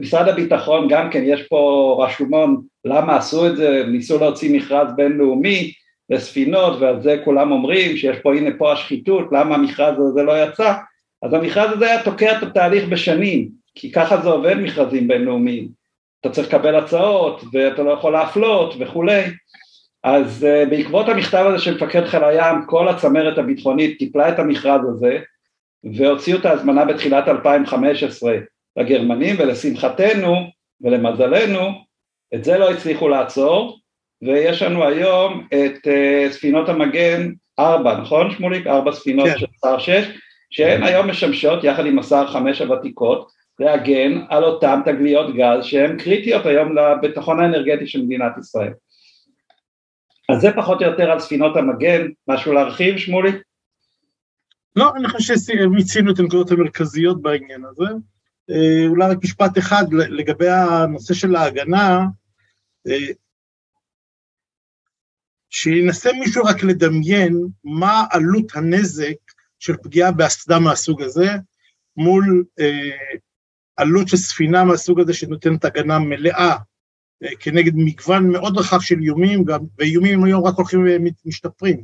[0.00, 5.72] משרד הביטחון גם כן, יש פה רשומון למה עשו את זה, ניסו להוציא מכרז בינלאומי
[6.10, 10.74] לספינות ועל זה כולם אומרים שיש פה הנה פה השחיתות, למה המכרז הזה לא יצא,
[11.22, 15.68] אז המכרז הזה היה תוקע את התהליך בשנים, כי ככה זה עובד מכרזים בינלאומיים,
[16.20, 19.22] אתה צריך לקבל הצעות ואתה לא יכול להפלות וכולי,
[20.04, 24.80] אז uh, בעקבות המכתב הזה של מפקד חיל הים, כל הצמרת הביטחונית טיפלה את המכרז
[24.88, 25.18] הזה
[25.96, 28.36] והוציאו את ההזמנה בתחילת 2015
[28.76, 30.36] לגרמנים ולשמחתנו
[30.80, 31.70] ולמזלנו
[32.34, 33.78] את זה לא הצליחו לעצור
[34.22, 38.66] ויש לנו היום את uh, ספינות המגן ארבע, נכון שמוליק?
[38.66, 39.38] ארבע ספינות כן.
[39.38, 40.06] של שר שש
[40.56, 46.46] שהן היום משמשות יחד עם השר חמש הוותיקות להגן על אותן תגליות גז שהן קריטיות
[46.46, 48.72] היום לביטחון האנרגטי של מדינת ישראל.
[50.32, 53.34] אז זה פחות או יותר על ספינות המגן, משהו להרחיב שמוליק?
[54.76, 57.94] לא, אני חושב שמיצינו את הנקודות המרכזיות בעניין הזה.
[58.50, 62.00] אה, אולי רק משפט אחד לגבי הנושא של ההגנה,
[62.88, 63.12] אה,
[65.50, 69.16] שינסה מישהו רק לדמיין מה עלות הנזק
[69.58, 71.26] של פגיעה באסדה מהסוג הזה,
[71.96, 72.90] מול אה,
[73.76, 76.56] עלות של ספינה מהסוג הזה שנותנת הגנה מלאה
[77.40, 79.44] כנגד מגוון מאוד רחב של איומים,
[79.78, 80.86] ואיומים היום רק הולכים
[81.24, 81.80] ומשתפרים.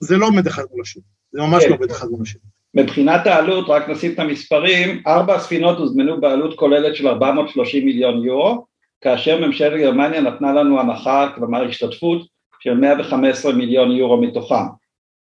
[0.00, 1.70] זה לא עומד אחד מול השני, זה ממש כן.
[1.70, 2.40] לא עומד אחד מול השני.
[2.74, 8.66] מבחינת העלות, רק נשים את המספרים, ארבע ספינות הוזמנו בעלות כוללת של 430 מיליון יורו,
[9.00, 12.26] כאשר ממשלת גרמניה נתנה לנו הנחה, כלומר השתתפות,
[12.60, 14.54] של 115 מיליון יורו מתוכם.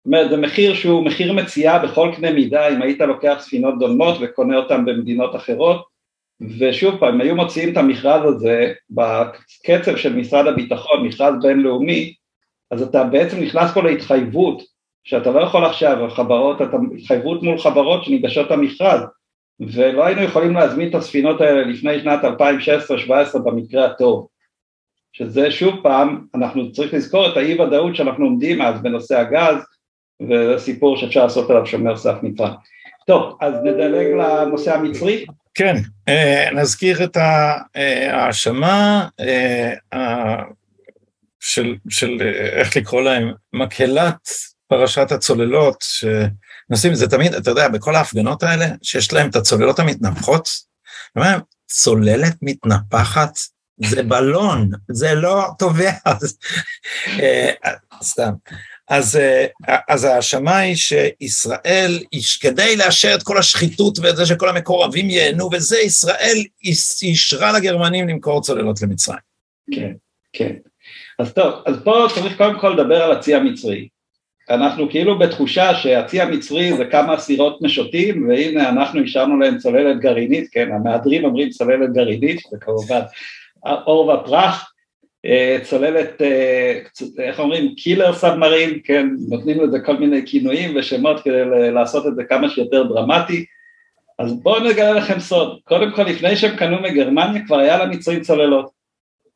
[0.05, 4.17] זאת אומרת, זה מחיר שהוא מחיר מציאה בכל קנה מידה, אם היית לוקח ספינות דומות
[4.21, 5.85] וקונה אותן במדינות אחרות,
[6.59, 12.15] ושוב פעם, אם היו מוציאים את המכרז הזה בקצב של משרד הביטחון, מכרז בינלאומי,
[12.71, 14.63] אז אתה בעצם נכנס פה להתחייבות,
[15.05, 19.01] שאתה לא יכול עכשיו, חברות, אתה התחייבות מול חברות שניגשות למכרז,
[19.61, 24.27] ולא היינו יכולים להזמין את הספינות האלה לפני שנת 2016-2017 במקרה הטוב.
[25.13, 29.65] שזה שוב פעם, אנחנו צריך לזכור את האי ודאות שאנחנו עומדים אז בנושא הגז,
[30.21, 32.53] וזה סיפור שאפשר לעשות עליו שומר סף מצרים.
[33.07, 35.27] טוב, אז נדלג לנושא המצרי.
[35.55, 35.77] כן,
[36.09, 37.57] אה, נזכיר את אה,
[38.13, 40.37] ההאשמה אה,
[41.41, 42.19] של, של
[42.53, 44.29] איך לקרוא להם, מקהלת
[44.69, 50.49] פרשת הצוללות, שנושאים, זה תמיד, אתה יודע, בכל ההפגנות האלה, שיש להם את הצוללות המתנפחות,
[51.67, 53.39] צוללת מתנפחת,
[53.85, 55.93] זה בלון, זה לא טובע,
[58.03, 58.33] סתם.
[58.91, 59.19] אז,
[59.89, 61.99] אז ההאשמה היא שישראל,
[62.41, 66.37] כדי לאשר את כל השחיתות ואת זה שכל המקורבים ייהנו וזה, ישראל
[67.03, 69.19] אישרה לגרמנים למכור צוללות למצרים.
[69.75, 69.93] כן,
[70.33, 70.55] כן.
[71.19, 73.89] אז טוב, אז פה צריך קודם כל לדבר על הצי המצרי.
[74.51, 80.49] אנחנו כאילו בתחושה שהצי המצרי זה כמה סירות משוטים, והנה אנחנו אישרנו להם צוללת גרעינית,
[80.53, 83.01] כן, המהדרים אומרים צוללת גרעינית, זה כמובן
[83.65, 84.70] אורבא פרח, אה,
[85.63, 86.81] צוללת, אה,
[87.19, 92.25] איך אומרים, killer submarine, כן, נותנים לזה כל מיני כינויים ושמות כדי לעשות את זה
[92.25, 93.45] כמה שיותר דרמטי,
[94.19, 98.71] אז בואו נגלה לכם סוד, קודם כל לפני שהם קנו מגרמניה כבר היה למצרים צוללות,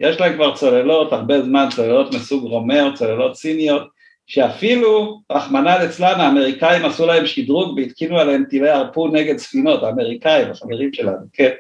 [0.00, 3.88] יש להם כבר צוללות, הרבה זמן, צוללות מסוג רומר, צוללות סיניות,
[4.26, 10.92] שאפילו, רחמנא ליצלן, האמריקאים עשו להם שדרוג והתקינו עליהם טילי הרפון נגד ספינות, האמריקאים, החברים
[10.92, 11.50] שלנו, כן.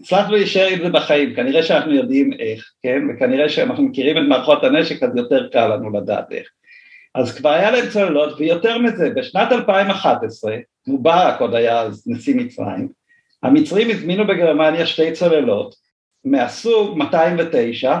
[0.00, 4.64] והצלחנו להישאר עם זה בחיים, כנראה שאנחנו יודעים איך, כן, וכנראה שאנחנו מכירים את מערכות
[4.64, 6.48] הנשק אז יותר קל לנו לדעת איך.
[7.14, 10.56] אז כבר היה להם צוללות, ויותר מזה, בשנת 2011,
[10.86, 12.88] מובארק עוד היה אז נשיא מצרים,
[13.42, 15.74] המצרים הזמינו בגרמניה שתי צוללות
[16.24, 17.98] מהסוג 209,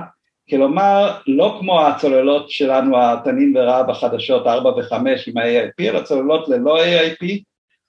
[0.50, 4.94] כלומר לא כמו הצוללות שלנו התנין ורהב החדשות 4 ו-5
[5.26, 7.26] עם ה-AIP, אלא צוללות ללא AIP,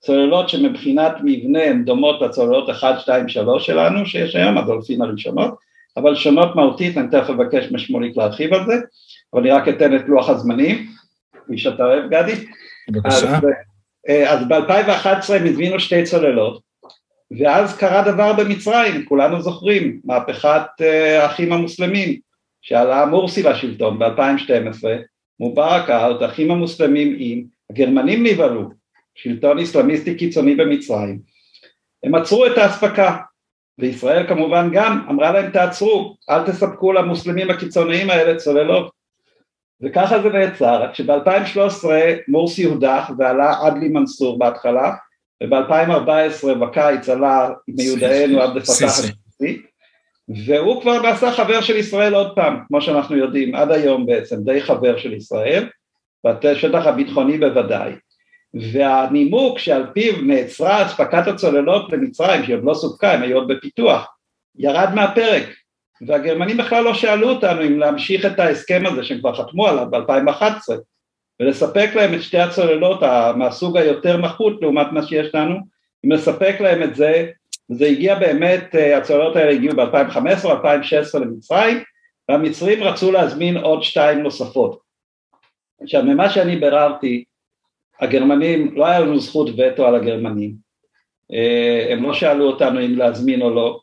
[0.06, 5.56] צוללות שמבחינת מבנה הן דומות לצוללות 1, 2, 3 שלנו, שיש היום, הדולפין הראשונות,
[5.98, 8.74] אבל שונות מהותית, אני תכף אבקש משמוליק להרחיב על זה,
[9.34, 10.86] אבל אני רק אתן את לוח הזמנים,
[11.48, 12.34] מי שאתה אוהב גדי.
[12.90, 13.40] בבקשה.
[14.28, 16.62] אז אה, ב-2011 הם הזמינו שתי צוללות,
[17.40, 22.20] ואז קרה דבר במצרים, כולנו זוכרים, מהפכת אה, האחים המוסלמים,
[22.62, 24.84] שעלה מורסי לשלטון ב-2012,
[25.40, 28.85] מובארק את האחים המוסלמים עם, הגרמנים נבהלו,
[29.16, 31.20] שלטון איסלאמיסטי קיצוני במצרים,
[32.04, 33.18] הם עצרו את האספקה,
[33.80, 38.92] וישראל כמובן גם אמרה להם תעצרו, אל תספקו למוסלמים הקיצוניים האלה צוללות,
[39.82, 41.88] וככה זה נעצר, רק שב-2013
[42.28, 44.94] מורסי הודח ועלה עדלי מנסור בהתחלה,
[45.44, 49.62] וב-2014 בקיץ עלה מיודענו עבד אל פתאח הסיסי,
[50.46, 54.62] והוא כבר נעשה חבר של ישראל עוד פעם, כמו שאנחנו יודעים, עד היום בעצם, די
[54.62, 55.70] חבר של ישראל,
[56.26, 57.92] בשטח הביטחוני בוודאי.
[58.56, 64.06] והנימוק שעל פיו נעצרה אספקת הצוללות למצרים, שהיא עוד לא סופקה, הם היו עוד בפיתוח,
[64.56, 65.44] ירד מהפרק,
[66.08, 70.74] והגרמנים בכלל לא שאלו אותנו אם להמשיך את ההסכם הזה שהם כבר חתמו עליו ב-2011,
[71.40, 73.00] ולספק להם את שתי הצוללות
[73.36, 75.56] מהסוג היותר נחות לעומת מה שיש לנו,
[76.06, 77.28] אם לספק להם את זה,
[77.72, 81.84] וזה הגיע באמת, אה, הצוללות האלה הגיעו ב-2015 2016 למצרים,
[82.30, 84.80] והמצרים רצו להזמין עוד שתיים נוספות.
[85.82, 87.24] עכשיו ממה שאני ביררתי,
[88.02, 90.54] הגרמנים, לא היה לנו זכות וטו על הגרמנים,
[91.34, 93.80] אה, הם לא שאלו אותנו אם להזמין או לא,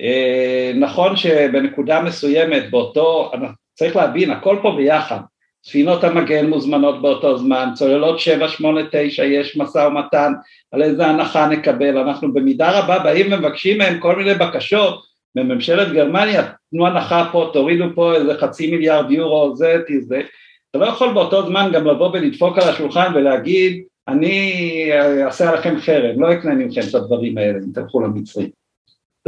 [0.00, 3.32] אה, נכון שבנקודה מסוימת באותו,
[3.74, 5.18] צריך להבין, הכל פה ביחד,
[5.64, 10.32] ספינות המגן מוזמנות באותו זמן, צוללות 7, 8, 9, יש משא ומתן
[10.72, 15.02] על איזה הנחה נקבל, אנחנו במידה רבה באים ומבקשים מהם כל מיני בקשות
[15.36, 20.20] מממשלת גרמניה, תנו הנחה פה, תורידו פה איזה חצי מיליארד יורו, זה, זה,
[20.72, 24.52] אתה לא יכול באותו זמן גם לבוא ולדפוק על השולחן ולהגיד אני
[25.24, 28.50] אעשה עליכם חרם, לא אקנה מכם את הדברים האלה, אם תלכו למצרים.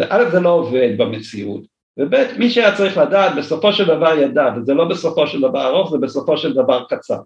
[0.08, 1.60] א' זה לא עובד במציאות,
[1.98, 5.90] וב' מי שהיה צריך לדעת בסופו של דבר ידע, וזה לא בסופו של דבר ארוך,
[5.90, 7.18] זה בסופו של דבר קצר.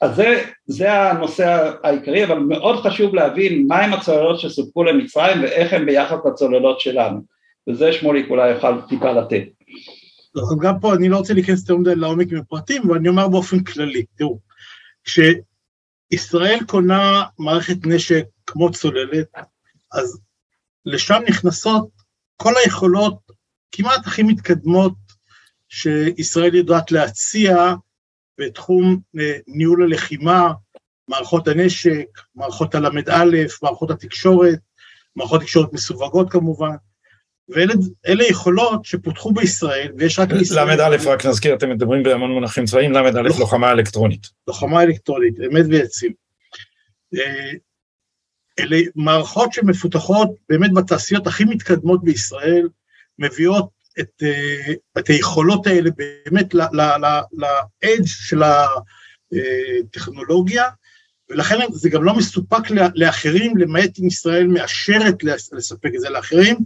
[0.00, 5.86] אז זה, זה הנושא העיקרי, אבל מאוד חשוב להבין מהם הצוללות שסופקו למצרים ואיך הם
[5.86, 7.20] ביחס לצוללות שלנו,
[7.68, 9.42] וזה שמוליק אולי יוכל טיפה לתת.
[10.36, 13.28] אז גם פה אני לא רוצה להיכנס יותר מדי לעומק עם הפרטים, אבל אני אומר
[13.28, 14.38] באופן כללי, תראו,
[15.04, 19.28] כשישראל קונה מערכת נשק כמו צוללת,
[19.92, 20.20] אז
[20.86, 21.88] לשם נכנסות
[22.36, 23.18] כל היכולות
[23.72, 24.94] כמעט הכי מתקדמות
[25.68, 27.74] שישראל יודעת להציע
[28.38, 30.52] בתחום אה, ניהול הלחימה,
[31.08, 33.24] מערכות הנשק, מערכות הל"א,
[33.62, 34.58] מערכות התקשורת,
[35.16, 36.76] מערכות תקשורת מסווגות כמובן,
[37.50, 40.80] ואלה יכולות שפותחו בישראל, ויש רק בישראל...
[40.80, 43.38] ל"א, רק נזכיר, אתם מדברים בהמון מונחים צבאיים, ל"א לוח...
[43.38, 44.26] לוחמה אלקטרונית.
[44.48, 46.12] לוחמה אלקטרונית, אמת ויציב.
[47.14, 47.50] אה,
[48.58, 52.68] אלה מערכות שמפותחות באמת בתעשיות הכי מתקדמות בישראל,
[53.18, 53.68] מביאות
[54.00, 58.42] את, אה, את היכולות האלה באמת לאדג' של
[59.32, 60.64] הטכנולוגיה,
[61.30, 66.56] ולכן זה גם לא מסופק לאחרים, למעט אם ישראל מאשרת לספק את זה לאחרים,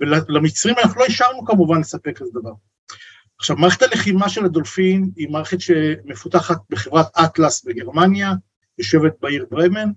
[0.00, 2.52] ולמצרים אנחנו לא אישרנו כמובן לספק כזה דבר.
[3.38, 8.32] עכשיו, מערכת הלחימה של הדולפין היא מערכת שמפותחת בחברת אטלס בגרמניה,
[8.78, 9.90] יושבת בעיר ברמן,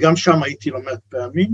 [0.00, 1.50] גם שם הייתי לא מעט פעמים,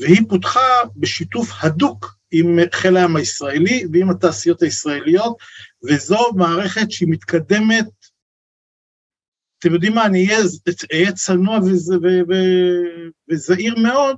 [0.00, 0.60] והיא פותחה
[0.96, 5.36] בשיתוף הדוק עם חיל הים הישראלי ועם התעשיות הישראליות,
[5.84, 7.86] וזו מערכת שהיא מתקדמת
[9.64, 10.28] אתם יודעים מה, אני
[10.92, 11.58] אהיה צנוע
[13.28, 14.16] וזהיר מאוד,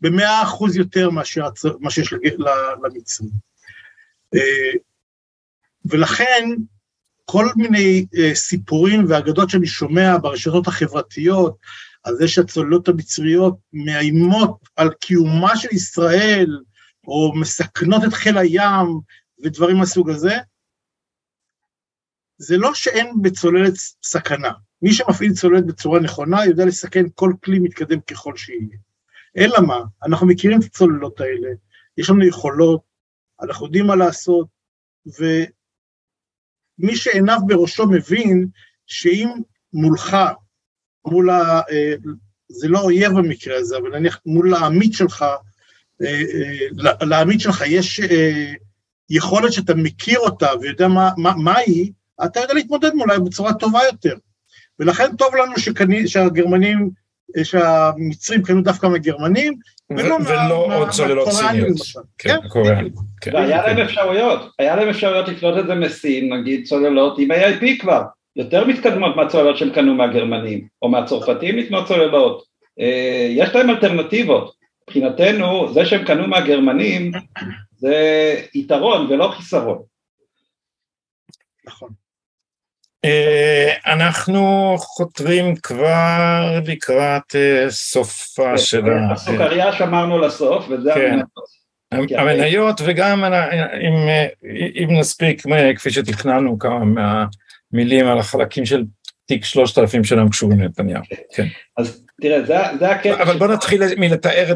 [0.00, 1.10] במאה אחוז יותר
[1.80, 2.14] מה שיש
[2.84, 3.30] למצרים.
[4.34, 4.72] אה,
[5.84, 6.44] ולכן,
[7.24, 11.56] כל מיני אה, סיפורים ואגדות שאני שומע ברשתות החברתיות,
[12.02, 16.60] על זה שהצוללות המצריות מאיימות על קיומה של ישראל,
[17.06, 19.00] או מסכנות את חיל הים,
[19.44, 20.36] ודברים מהסוג הזה,
[22.38, 24.52] זה לא שאין בצוללת סכנה.
[24.82, 28.76] מי שמפעיל צוללת בצורה נכונה יודע לסכן כל כלי מתקדם ככל שיהיה.
[29.36, 31.48] אלא מה, אנחנו מכירים את הצוללות האלה,
[31.96, 32.80] יש לנו יכולות,
[33.42, 34.48] אנחנו יודעים מה לעשות,
[35.06, 38.48] ומי שעיניו בראשו מבין
[38.86, 39.28] שאם
[39.72, 40.16] מולך,
[41.06, 41.60] מול ה...
[41.70, 41.94] אה,
[42.48, 45.22] זה לא אויב במקרה הזה, אבל נניח מול העמית שלך,
[46.02, 48.00] אה, אה, לעמית שלך יש
[49.10, 51.92] יכולת שאתה מכיר אותה ויודע מה, מה, מה היא,
[52.24, 54.14] אתה יודע להתמודד מולה בצורה טובה יותר.
[54.78, 56.90] ולכן טוב לנו שקני, שהגרמנים,
[57.42, 59.54] שהמצרים קנו דווקא מהגרמנים,
[59.90, 61.76] ולא, ולא עוד צוללות סיניות.
[62.18, 62.92] כן, קוריאנים.
[63.20, 63.34] כן.
[63.34, 68.02] והיה להם אפשרויות, היה להם אפשרויות לקנות את זה מסין, נגיד צוללות עם AIP כבר,
[68.36, 72.44] יותר מתקדמות מהצוללות שהם קנו מהגרמנים, או מהצרפתים לקנות צוללות.
[72.80, 74.56] אה, יש להם אלטרנטיבות.
[74.88, 77.12] מבחינתנו, זה שהם קנו מהגרמנים,
[77.76, 77.94] זה
[78.54, 79.78] יתרון ולא חיסרון.
[81.66, 81.88] נכון.
[83.06, 89.12] אה, אנחנו חותרים כבר לקראת אה, סופה כן, של ה...
[89.12, 91.18] הסוכריה שמרנו לסוף, וזה כן.
[91.92, 92.12] המניות.
[92.18, 94.08] המניות וגם אם,
[94.82, 95.42] אם נספיק,
[95.76, 98.84] כפי שתכננו, כמה מהמילים על החלקים של
[99.26, 101.02] תיק 3000 שלהם קשורים לנתניהו.
[101.34, 101.46] כן.
[101.76, 103.22] אז תראה, זה, זה הקטע...
[103.22, 104.52] אבל בוא נתחיל מלתאר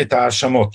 [0.00, 0.70] את ההאשמות.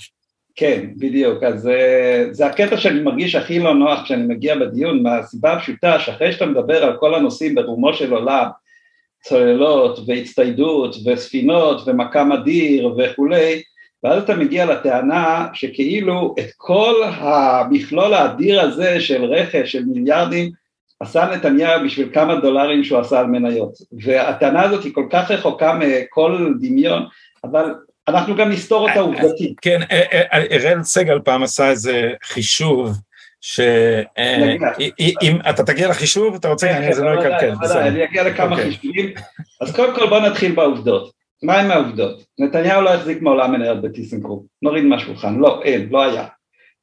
[0.56, 5.52] כן, בדיוק, אז אה, זה הקטע שאני מרגיש הכי לא נוח כשאני מגיע בדיון, מהסיבה
[5.52, 8.46] הפשוטה שאחרי שאתה מדבר על כל הנושאים ברומו של עולם,
[9.22, 13.62] צוללות והצטיידות וספינות ומכ"ם אדיר וכולי,
[14.04, 20.50] ואז אתה מגיע לטענה שכאילו את כל המכלול האדיר הזה של רכש של מיליארדים
[21.00, 23.72] עשה נתניהו בשביל כמה דולרים שהוא עשה על מניות,
[24.04, 27.02] והטענה הזאת היא כל כך רחוקה מכל דמיון,
[27.44, 27.74] אבל
[28.08, 29.60] אנחנו גם נסתור אותה עובדתית.
[29.60, 29.80] כן,
[30.32, 32.98] אראל סגל פעם עשה איזה חישוב,
[33.40, 37.52] שאם אתה תגיע לחישוב, אתה רוצה, זה לא יקלקל.
[37.78, 38.70] אני אגיע לכמה אוקיי.
[38.70, 39.12] חישובים,
[39.60, 41.12] אז קודם כל בוא נתחיל בעובדות.
[41.42, 42.24] מה עם העובדות?
[42.38, 46.26] נתניהו לא החזיק מעולם מניות בטיסנקרופ, נוריד מהשולחן, לא, אין, לא היה.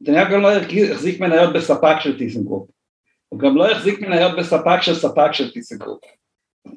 [0.01, 0.51] נתניהו גם לא
[0.91, 2.69] החזיק מניות בספק של טיסנקרופ,
[3.29, 5.99] הוא גם לא החזיק מניות בספק של ספק של טיסנקרופ.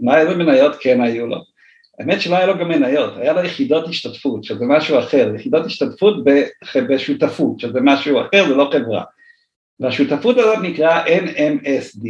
[0.00, 1.51] מה איזה מניות כן היו לו?
[2.00, 6.24] האמת שלא היה לו גם מניות, היה לו יחידות השתתפות, שזה משהו אחר, יחידות השתתפות
[6.88, 9.04] בשותפות, שזה משהו אחר, זה לא חברה.
[9.80, 12.08] והשותפות הזאת נקרא NMSD,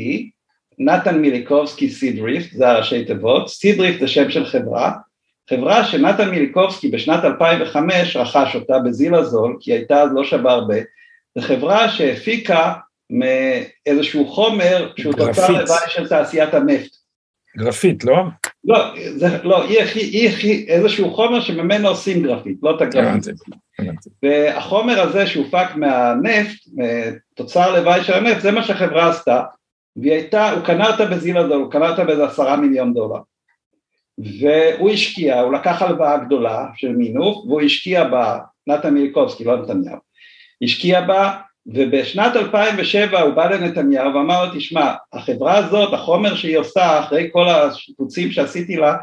[0.78, 4.92] נתן מיליקובסקי סידריפט, זה הראשי תיבות, סידריפט זה שם של חברה,
[5.50, 10.76] חברה שנתן מיליקובסקי בשנת 2005 רכש אותה בזיל הזול, כי הייתה אז לא שווה הרבה,
[11.34, 12.72] זו חברה שהפיקה
[13.10, 16.90] מאיזשהו חומר שהוא תוצר לוואי של תעשיית הנפט.
[17.56, 18.16] גרפית, לא?
[18.64, 18.78] לא,
[19.16, 23.24] זה, לא, היא, איזשהו חומר שממנו עושים גרפית, לא את הגרפית.
[24.22, 26.68] והחומר הזה שהופק מהנפט,
[27.34, 29.42] תוצר לוואי של הנפט, זה מה שהחברה עשתה.
[29.96, 33.20] והיא הייתה, הוא קנה אותה בזיל הוא קנה אותה באיזה עשרה מיליון דולר.
[34.18, 39.98] והוא השקיע, הוא לקח הלוואה גדולה של מינוף, והוא השקיע בה, נתן מיליקובסקי, לא נתניהו,
[40.62, 41.32] השקיע בה,
[41.66, 47.48] ובשנת 2007 הוא בא לנתניהו ואמר לו, תשמע, החברה הזאת, החומר שהיא עושה, אחרי כל
[47.48, 48.96] השיפוצים שעשיתי לה,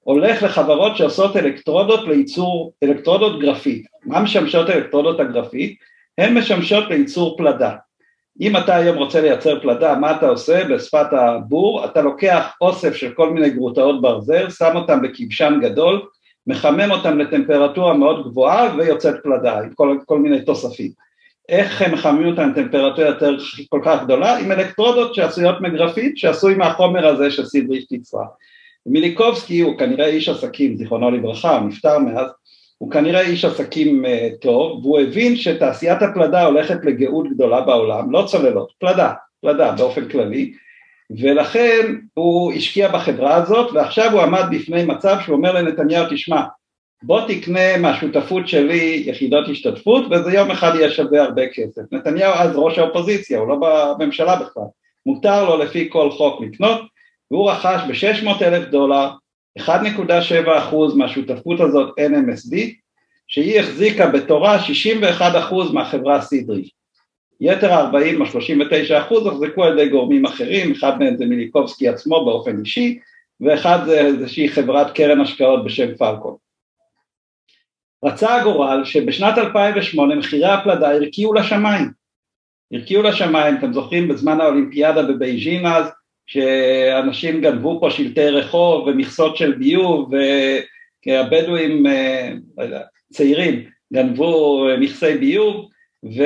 [0.00, 3.86] הולך לחברות שעושות אלקטרודות לייצור, אלקטרודות גרפית.
[4.04, 5.78] מה משמשות אלקטרודות הגרפית?
[6.18, 7.74] הן משמשות לייצור פלדה.
[8.40, 11.84] אם אתה היום רוצה לייצר פלדה, מה אתה עושה בשפת הבור?
[11.84, 16.02] אתה לוקח אוסף של כל מיני גרוטאות ברזל, שם אותם בכבשן גדול,
[16.46, 20.90] מחמם אותם לטמפרטורה מאוד גבוהה ויוצאת פלדה עם כל, כל מיני תוספים.
[21.48, 23.36] איך הם מחממים אותם לטמפרטורה יותר
[23.68, 24.38] כל כך גדולה?
[24.38, 28.24] עם אלקטרודות שעשויות מגרפית שעשוי מהחומר הזה שסידריף תצרה.
[28.86, 32.30] מיליקובסקי הוא כנראה איש עסקים, זיכרונו לברכה, נפטר מאז,
[32.78, 38.24] הוא כנראה איש עסקים אה, טוב, והוא הבין שתעשיית הפלדה הולכת לגאות גדולה בעולם, לא
[38.26, 40.52] צוללות, פלדה, פלדה באופן כללי,
[41.20, 46.42] ולכן הוא השקיע בחברה הזאת, ועכשיו הוא עמד בפני מצב שהוא אומר לנתניהו, תשמע,
[47.06, 51.82] בוא תקנה מהשותפות שלי יחידות השתתפות, וזה יום אחד יהיה שווה הרבה כסף.
[51.92, 53.56] נתניהו אז ראש האופוזיציה, הוא לא
[53.98, 54.62] בממשלה בכלל,
[55.06, 56.80] מותר לו לפי כל חוק לקנות,
[57.30, 59.10] והוא רכש ב-600 אלף דולר
[59.58, 59.64] 1.7
[60.58, 62.56] אחוז מהשותפות הזאת NMSD,
[63.28, 66.68] שהיא החזיקה בתורה 61 אחוז מהחברה סידרי.
[67.40, 72.24] יתר ה-40 או 39 אחוז הוחזקו על ידי גורמים אחרים, אחד מהם זה מיליקובסקי עצמו
[72.24, 72.98] באופן אישי,
[73.40, 76.43] ואחד זה איזושהי חברת קרן השקעות בשם פלקון.
[78.04, 81.90] רצה הגורל שבשנת 2008 מחירי הפלדה הרקיעו לשמיים.
[82.72, 85.90] הרקיעו לשמיים, אתם זוכרים בזמן האולימפיאדה בבייג'ין אז,
[86.26, 90.12] שאנשים גנבו פה שלטי רחוב ומכסות של ביוב
[91.06, 92.78] והבדואים, אה, לא
[93.12, 95.68] צעירים, גנבו מכסי ביוב
[96.04, 96.22] ו...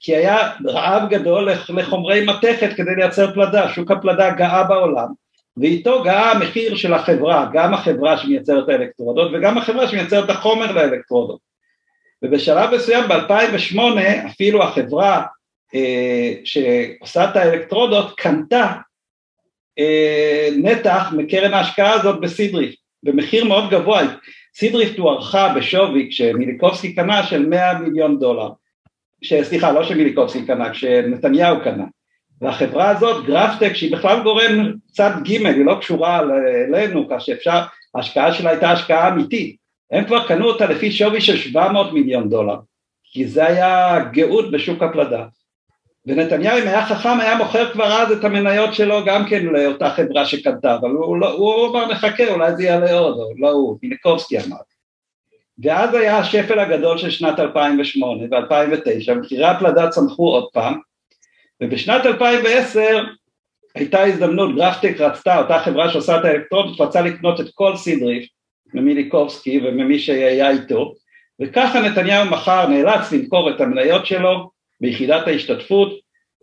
[0.00, 5.08] כי היה רעב גדול לחומרי מתכת כדי לייצר פלדה, שוק הפלדה גאה בעולם
[5.60, 11.40] ואיתו גאה המחיר של החברה, גם החברה שמייצרת האלקטרודות וגם החברה שמייצרת את החומר לאלקטרודות.
[12.22, 13.78] ובשלב מסוים ב-2008
[14.26, 15.22] אפילו החברה
[15.74, 18.72] אה, שעושה את האלקטרודות קנתה
[19.78, 24.02] אה, נתח מקרן ההשקעה הזאת בסידריפט, במחיר מאוד גבוה,
[24.54, 28.48] סידריפט הוערכה בשווי כשמיליקובסקי קנה של 100 מיליון דולר,
[29.42, 31.84] סליחה לא שמיליקובסקי קנה, כשנתניהו קנה,
[32.40, 36.20] והחברה הזאת גרפטק שהיא בכלל גורם צד ג' היא לא קשורה
[36.68, 37.60] אלינו כך שאפשר,
[37.94, 39.56] ההשקעה שלה הייתה השקעה אמיתית,
[39.90, 42.56] הם כבר קנו אותה לפי שווי של 700 מיליון דולר,
[43.12, 45.24] כי זה היה גאות בשוק הפלדה
[46.06, 50.26] ונתניהו אם היה חכם היה מוכר כבר אז את המניות שלו גם כן לאותה חברה
[50.26, 54.38] שקנתה, אבל הוא, לא, הוא אמר נחכה אולי זה יעלה עוד, או לא הוא, מינקובסקי
[54.38, 54.56] אמר.
[55.62, 60.80] ואז היה השפל הגדול של שנת 2008 ו-2009, מחירי הפלדה צמחו עוד פעם,
[61.60, 63.04] ובשנת 2010
[63.74, 68.28] הייתה הזדמנות, גרפטק רצתה, אותה חברה שעושה את האלקטרונית, רצה לקנות את כל סידריפט
[68.74, 70.94] ממיליקובסקי וממי שהיה איתו,
[71.40, 74.50] וככה נתניהו מכר, נאלץ למכור את המניות שלו
[74.80, 75.92] ביחידת ההשתתפות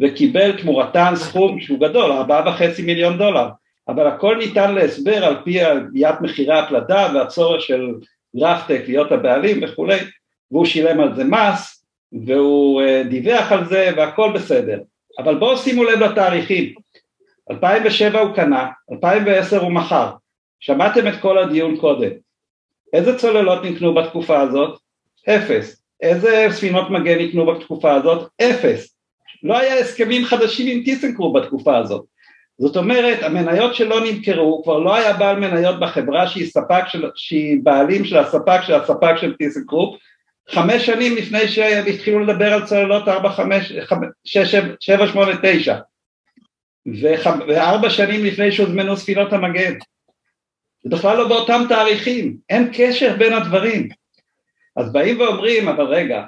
[0.01, 3.47] וקיבל תמורתן סכום שהוא גדול, ארבעה וחצי מיליון דולר,
[3.88, 7.93] אבל הכל ניתן להסבר על פי עליית מחירי הפלדה והצורך של
[8.36, 9.99] גרפטק להיות הבעלים וכולי,
[10.51, 11.86] והוא שילם על זה מס
[12.26, 14.80] והוא אה, דיווח על זה והכל בסדר,
[15.20, 16.74] אבל בואו שימו לב לתאריכים,
[17.51, 20.11] 2007 הוא קנה, 2010 הוא מכר,
[20.59, 22.11] שמעתם את כל הדיון קודם,
[22.93, 24.80] איזה צוללות נקנו בתקופה הזאת?
[25.30, 28.30] אפס, איזה ספינות מגן ניתנו בתקופה הזאת?
[28.41, 28.95] אפס.
[29.43, 32.05] לא היה הסכמים חדשים עם טיסנקרופ בתקופה הזאת.
[32.57, 37.59] זאת אומרת, המניות שלא נמכרו, כבר לא היה בעל מניות בחברה שהיא ספק של, שהיא
[37.63, 39.99] בעלים של הספק של הספק של טיסנקרופ,
[40.49, 43.73] חמש שנים לפני שהתחילו לדבר על צוללות 4, 5,
[44.25, 45.75] 6, 7, 8, 9
[47.47, 49.73] וארבע שנים לפני שהוזמנו ספינות המגן.
[50.83, 53.89] זה בכלל לא באותם תאריכים, אין קשר בין הדברים.
[54.75, 56.23] אז באים ואומרים, אבל רגע,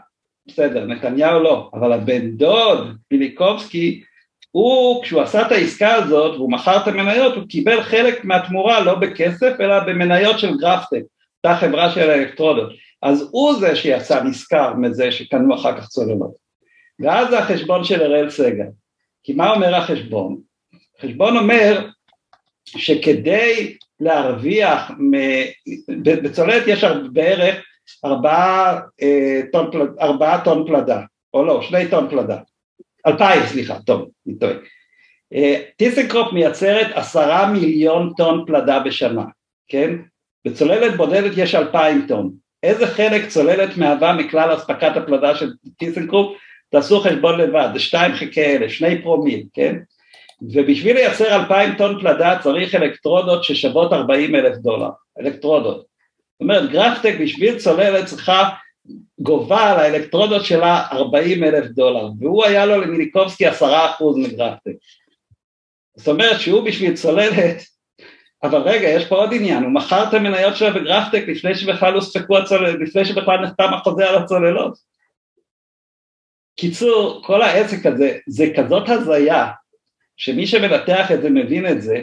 [0.48, 4.04] בסדר, נתניהו לא, אבל הבן דוד, פיליקובסקי,
[4.52, 8.96] הוא, כשהוא עשה את העסקה הזאת והוא מכר את המניות, הוא קיבל חלק מהתמורה לא
[8.96, 11.02] בכסף, אלא במניות של גרפטק,
[11.38, 12.74] אותה חברה של האלקטרודות.
[13.02, 16.36] אז הוא זה שיצא נשכר מזה שקנו אחר כך צוללות.
[17.00, 18.68] ואז זה החשבון של אראל סגל.
[19.24, 20.38] כי מה אומר החשבון?
[20.98, 21.88] החשבון אומר
[22.66, 24.92] שכדי להרוויח,
[26.24, 27.66] בצוללת יש בערך
[28.06, 29.42] ארבעה אה,
[30.44, 31.02] טון, פלדה,
[31.34, 32.38] או לא, שני טון פלדה,
[33.08, 34.54] אלפיים סליחה, טוב, אני טועה.
[35.34, 39.26] אה, טיסנקרופ מייצרת עשרה מיליון טון פלדה בשנה,
[39.68, 39.96] כן?
[40.46, 42.47] בצוללת בודדת יש אלפיים טון.
[42.64, 46.38] איזה חלק צוללת מהווה מכלל אספקת הפלדה של טיסנקרופ?
[46.72, 49.76] תעשו חשבון לבד, זה שתיים חלקי אלף, שני פרומיל, כן?
[50.42, 54.90] ובשביל לייצר אלפיים טון פלדה צריך אלקטרודות ששוות ארבעים אלף דולר,
[55.20, 55.78] אלקטרודות.
[55.78, 58.50] זאת אומרת, גרפטק בשביל צוללת צריכה,
[59.20, 64.72] גובה על האלקטרודות שלה ארבעים אלף דולר, והוא היה לו למיליקובסקי עשרה אחוז מגרפטק.
[65.96, 67.64] זאת אומרת שהוא בשביל צוללת,
[68.44, 72.38] אבל רגע, יש פה עוד עניין, הוא מכר את המניות שלו בגרפטק לפני שבכלל הוספקו
[72.38, 74.78] הצוללות, לפני שבכלל נחתם החוזה על הצוללות.
[76.60, 79.48] קיצור, כל העסק הזה, זה כזאת הזיה,
[80.18, 82.02] שמי שמנתח את זה מבין את זה,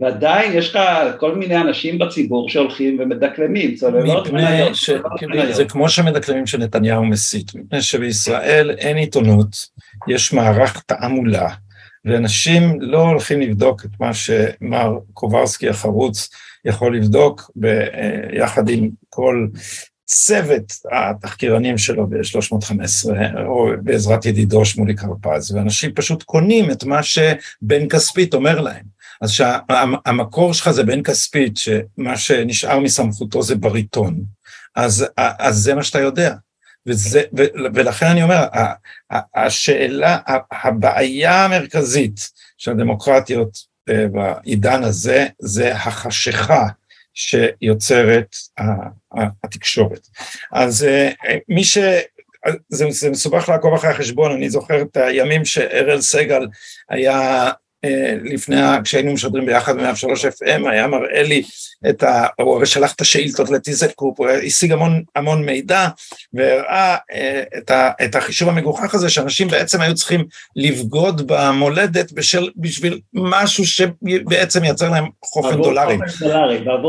[0.00, 0.80] ועדיין יש לך
[1.18, 4.74] כל מיני אנשים בציבור שהולכים ומדקלמים, צוללות מניות.
[4.74, 4.90] ש...
[5.50, 9.48] זה כמו שמדקלמים שנתניהו מסית, מפני שבישראל אין עיתונות,
[10.08, 11.48] יש מערך תעמולה,
[12.04, 16.30] ואנשים לא הולכים לבדוק את מה שמר קוברסקי החרוץ
[16.64, 19.46] יכול לבדוק ביחד עם כל
[20.06, 23.10] צוות התחקירנים שלו ב-315,
[23.46, 28.94] או בעזרת ידידו שמולי קרפז, ואנשים פשוט קונים את מה שבן כספית אומר להם.
[29.20, 34.20] אז שהמקור שלך זה בן כספית, שמה שנשאר מסמכותו זה בריטון,
[34.76, 36.34] אז, אז זה מה שאתה יודע.
[36.86, 37.42] וזה, ו,
[37.74, 38.46] ולכן אני אומר,
[39.34, 40.18] השאלה,
[40.50, 43.58] הבעיה המרכזית של הדמוקרטיות
[43.88, 46.66] אה, בעידן הזה, זה החשיכה
[47.14, 48.36] שיוצרת
[49.44, 50.08] התקשורת.
[50.52, 51.10] אז אה,
[51.48, 51.78] מי ש...
[52.68, 56.46] זה, זה מסובך לעקוב אחרי החשבון, אני זוכר את הימים שאראל סגל
[56.88, 57.50] היה
[58.24, 61.42] לפני, כשהיינו משדרים ביחד ב-103 FM, היה מראה לי
[61.88, 62.26] את ה...
[62.40, 65.88] הוא שלח את השאילתות לטיזלקופ, הוא השיג המון, המון מידע,
[66.34, 70.24] והראה אה, את, ה, את החישוב המגוחך הזה, שאנשים בעצם היו צריכים
[70.56, 76.00] לבגוד במולדת בשל, בשביל משהו שבעצם ייצר להם חופן דולרים.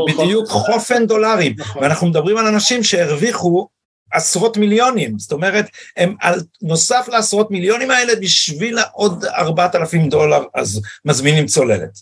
[0.08, 1.54] בדיוק, חופן דולרים.
[1.58, 1.82] נכון.
[1.82, 3.68] ואנחנו מדברים על אנשים שהרוויחו
[4.16, 10.44] עשרות מיליונים, זאת אומרת, הם על, נוסף לעשרות מיליונים האלה בשביל עוד ארבעת אלפים דולר,
[10.54, 11.98] אז מזמינים צוללת.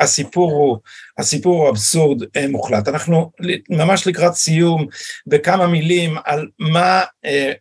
[0.00, 0.78] הסיפור הוא,
[1.18, 2.88] הסיפור הוא אבסורד אה, מוחלט.
[2.88, 3.30] אנחנו
[3.70, 4.86] ממש לקראת סיום
[5.26, 7.52] בכמה מילים על מה אה,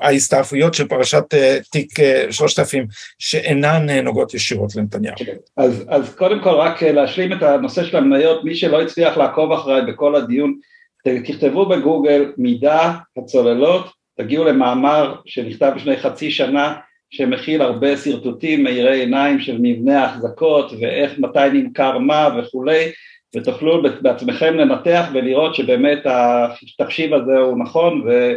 [0.00, 2.86] ההסתעפויות של פרשת אה, תיק אה, שלושת אלפים
[3.18, 5.14] שאינן אה, נוגעות ישירות לנתניהו.
[5.56, 9.82] אז, אז קודם כל רק להשלים את הנושא של המניות, מי שלא הצליח לעקוב אחריי
[9.92, 10.58] בכל הדיון,
[11.04, 16.74] תכתבו בגוגל מידע הצוללות, תגיעו למאמר שנכתב לפני חצי שנה
[17.10, 22.92] שמכיל הרבה שרטוטים מאירי עיניים של מבנה ההחזקות ואיך, מתי נמכר מה וכולי
[23.36, 28.32] ותוכלו בעצמכם לנתח ולראות שבאמת התחשיב הזה הוא נכון ו,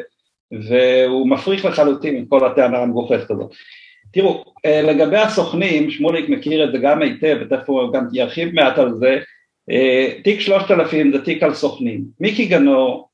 [0.67, 3.51] והוא מפריך לחלוטין עם כל הטענה המגוחכת הזאת.
[4.13, 8.77] תראו, אה, לגבי הסוכנים, שמוליק מכיר את זה גם היטב ותכף הוא גם ירחיב מעט
[8.77, 9.19] על זה,
[10.23, 12.03] תיק שלושת אלפים זה תיק על סוכנים.
[12.19, 13.09] מיקי גנור,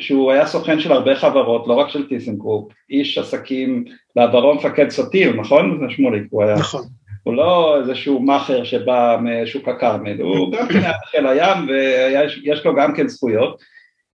[0.00, 3.84] שהוא היה סוכן של הרבה חברות, לא רק של טיסנקרופ, איש עסקים,
[4.16, 5.78] בעברו מפקד סטיל, נכון?
[5.80, 6.54] זה שמוליק, הוא היה.
[6.54, 6.82] נכון.
[7.22, 12.74] הוא לא איזשהו מאכר שבא משוק הכרמל, הוא גם כן היה חיל הים ויש לו
[12.74, 13.60] גם כן זכויות.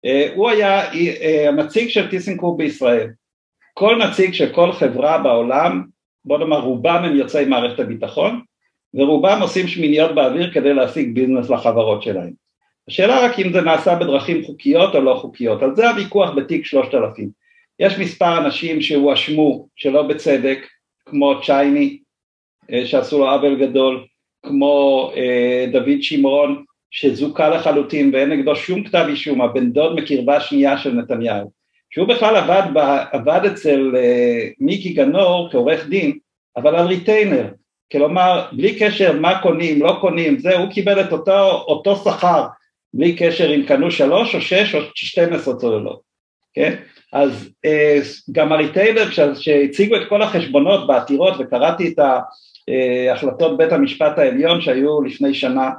[0.05, 3.07] אה, הוא היה אה, הנציג של טיסנקרופ בישראל.
[3.73, 5.83] כל נציג של כל חברה בעולם,
[6.25, 8.41] בוא נאמר רובם הם יוצאי מערכת הביטחון,
[8.93, 12.31] ורובם עושים שמיניות באוויר כדי להשיג ביזנס לחברות שלהם.
[12.87, 16.93] השאלה רק אם זה נעשה בדרכים חוקיות או לא חוקיות, על זה הוויכוח בתיק שלושת
[16.93, 17.29] אלפים.
[17.79, 20.67] יש מספר אנשים שהואשמו שלא בצדק,
[21.05, 21.99] כמו צ'ייני,
[22.71, 24.05] אה, שעשו לו עוול גדול,
[24.45, 30.77] כמו אה, דוד שמרון, שזוכה לחלוטין ואין נגדו שום כתב אישום, הבן דוד מקרבה שנייה
[30.77, 31.51] של נתניהו,
[31.89, 32.63] שהוא בכלל עבד,
[33.11, 36.17] עבד אצל אה, מיקי גנור כעורך דין,
[36.57, 37.47] אבל על ריטיינר,
[37.91, 42.45] כלומר, בלי קשר מה קונים, לא קונים, זה, הוא קיבל את אותו, אותו שכר,
[42.93, 46.01] בלי קשר אם קנו שלוש או שש או שתים עשרה צוללות,
[46.53, 46.75] כן?
[47.13, 47.99] אז אה,
[48.31, 51.99] גם הריטיילר, כשהציגו את כל החשבונות בעתירות, וקראתי את
[53.11, 55.69] החלטות בית המשפט העליון שהיו לפני שנה,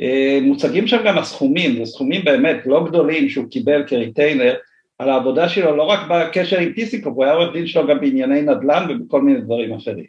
[0.00, 4.54] אה, מוצגים שם גם הסכומים, זה סכומים באמת לא גדולים שהוא קיבל כריטיילר,
[4.98, 8.42] על העבודה שלו לא רק בקשר עם טיסיקוב, הוא היה עורך דין שלו גם בענייני
[8.42, 10.04] נדל"ן ובכל מיני דברים אחרים.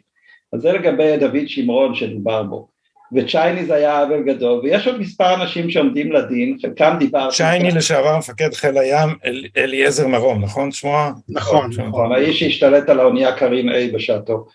[0.52, 2.68] אז זה לגבי דוד שמרון שדובר בו.
[3.12, 7.36] וצ'ייני זה היה עוול גדול, ויש עוד מספר אנשים שעומדים לדין, חלקם דיברתי.
[7.36, 11.06] צ'ייני לשעבר מפקד חיל הים, אל, אליעזר מרום, נכון שמו?
[11.28, 14.46] נכון, נכון, האיש שהשתלט על האונייה קרין A בשעתו,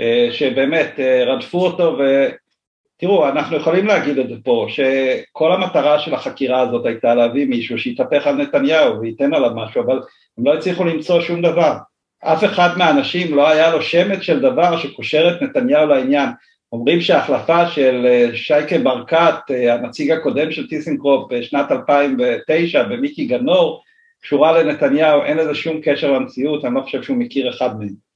[0.00, 6.14] אה, שבאמת אה, רדפו אותו, ותראו, אנחנו יכולים להגיד את זה פה, שכל המטרה של
[6.14, 10.00] החקירה הזאת הייתה להביא מישהו שיתהפך על נתניהו וייתן עליו משהו, אבל
[10.38, 11.76] הם לא הצליחו למצוא שום דבר.
[12.20, 16.28] אף אחד מהאנשים לא היה לו שמץ של דבר שקושר את נתניהו לעניין.
[16.72, 23.82] אומרים שההחלפה של אה, שייקה ברקת, אה, הנציג הקודם של טיסנקרופ בשנת 2009 ומיקי גנור,
[24.22, 28.10] קשורה לנתניהו, אין לזה שום קשר למציאות, אני לא חושב שהוא מכיר אחד מהם.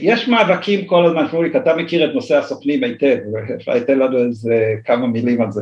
[0.00, 3.16] יש מאבקים כל הזמן, שמוליק, אתה מכיר את נושא הסוכנים היטב,
[3.56, 5.60] אפשר לתת לנו איזה כמה מילים על זה.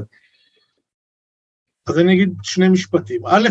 [1.88, 3.26] אז אני אגיד שני משפטים.
[3.26, 3.48] א',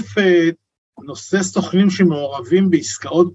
[1.04, 3.34] נושא סוכנים שמעורבים בעסקאות,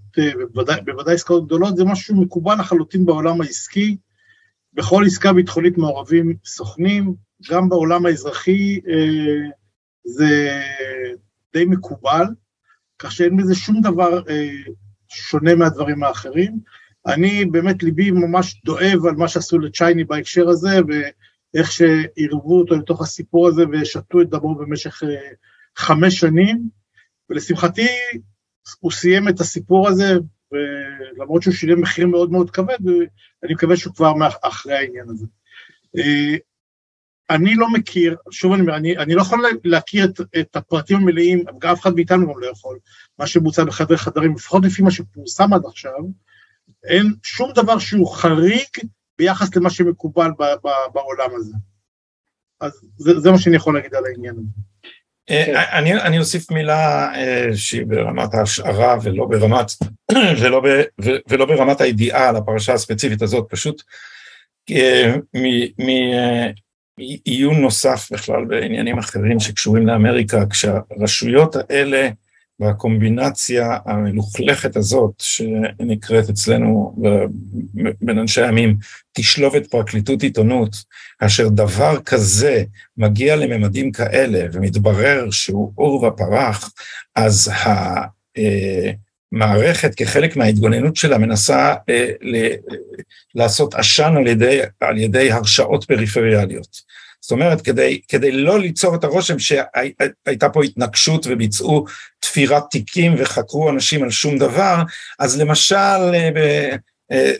[0.52, 3.96] בוודאי, בוודאי עסקאות גדולות, זה משהו מקובל לחלוטין בעולם העסקי.
[4.76, 7.14] בכל עסקה ביטחונית מעורבים סוכנים,
[7.50, 9.50] גם בעולם האזרחי אה,
[10.04, 10.60] זה
[11.52, 12.24] די מקובל,
[12.98, 14.50] כך שאין בזה שום דבר אה,
[15.08, 16.58] שונה מהדברים האחרים.
[17.06, 23.02] אני באמת ליבי ממש דואב על מה שעשו לצ'ייני בהקשר הזה, ואיך שעירבו אותו לתוך
[23.02, 25.28] הסיפור הזה ושתו את דמו במשך אה,
[25.76, 26.68] חמש שנים,
[27.30, 27.86] ולשמחתי
[28.80, 30.14] הוא סיים את הסיפור הזה,
[30.52, 32.78] ולמרות שהוא שילם מחיר מאוד מאוד כבד,
[33.44, 34.12] אני מקווה שהוא כבר
[34.42, 35.26] אחרי העניין הזה.
[37.30, 41.44] אני לא מכיר, שוב אני אומר, אני, אני לא יכול להכיר את, את הפרטים המלאים,
[41.58, 42.78] גם אף אחד מאיתנו גם לא יכול,
[43.18, 45.98] מה שבוצע בחדרי חדרים, לפחות לפי מה שפורסם עד עכשיו,
[46.84, 48.68] אין שום דבר שהוא חריג
[49.18, 51.54] ביחס למה שמקובל ב, ב, בעולם הזה.
[52.60, 54.48] אז זה, זה מה שאני יכול להגיד על העניין הזה.
[55.30, 55.54] אה, כן.
[55.72, 59.66] אני, אני אוסיף מילה אה, שהיא ברמת ההשערה ולא ברמת,
[60.40, 60.82] ולא, ב,
[61.28, 63.82] ולא ברמת הידיעה על הפרשה הספציפית הזאת, פשוט
[64.70, 65.14] אה,
[67.24, 72.08] עיון נוסף בכלל בעניינים אחרים שקשורים לאמריקה, כשהרשויות האלה
[72.60, 76.96] והקומבינציה המלוכלכת הזאת שנקראת אצלנו
[78.00, 78.76] בין אנשי הימים
[79.12, 80.76] תשלובת פרקליטות עיתונות,
[81.18, 82.64] כאשר דבר כזה
[82.96, 86.72] מגיע לממדים כאלה ומתברר שהוא עור ופרח,
[87.14, 87.52] אז
[89.32, 92.10] המערכת כחלק מההתגוננות שלה מנסה אה,
[93.34, 96.96] לעשות עשן על ידי, על ידי הרשאות פריפריאליות.
[97.26, 101.84] זאת אומרת, כדי, כדי לא ליצור את הרושם שהייתה פה התנגשות וביצעו
[102.20, 104.82] תפירת תיקים וחקרו אנשים על שום דבר,
[105.18, 106.14] אז למשל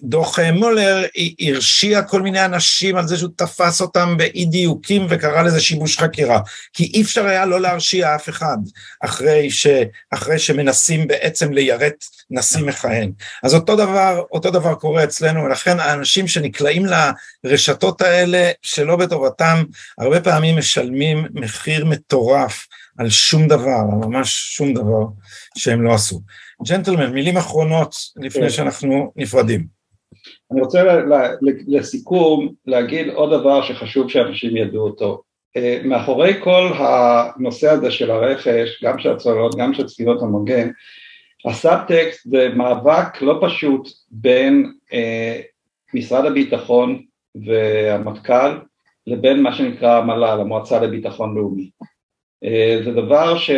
[0.02, 1.04] דוח מולר
[1.40, 6.40] הרשיע כל מיני אנשים על זה שהוא תפס אותם באי דיוקים וקרא לזה שיבוש חקירה,
[6.72, 8.56] כי אי אפשר היה לא להרשיע אף אחד
[9.00, 9.66] אחרי, ש,
[10.10, 13.12] אחרי שמנסים בעצם ליירט נשיא מכהן.
[13.42, 16.86] אז אותו דבר, אותו דבר קורה אצלנו, ולכן האנשים שנקלעים
[17.44, 19.64] לרשתות האלה שלא בטובתם,
[19.98, 22.66] הרבה פעמים משלמים מחיר מטורף
[22.98, 25.04] על שום דבר, על ממש שום דבר
[25.58, 26.20] שהם לא עשו.
[26.62, 28.50] ג'נטלמן, מילים אחרונות לפני כן.
[28.50, 29.66] שאנחנו נפרדים.
[30.52, 31.02] אני רוצה
[31.66, 35.22] לסיכום להגיד עוד דבר שחשוב שאנשים ידעו אותו.
[35.56, 40.70] אה, מאחורי כל הנושא הזה של הרכש, גם של הצוללות, גם של צפינות המגן,
[41.46, 45.40] הסאבטקסט זה מאבק לא פשוט בין אה,
[45.94, 47.02] משרד הביטחון
[47.46, 48.58] והמטכ"ל
[49.06, 51.70] לבין מה שנקרא המל"ל, המועצה לביטחון לאומי.
[52.44, 53.50] אה, זה דבר ש,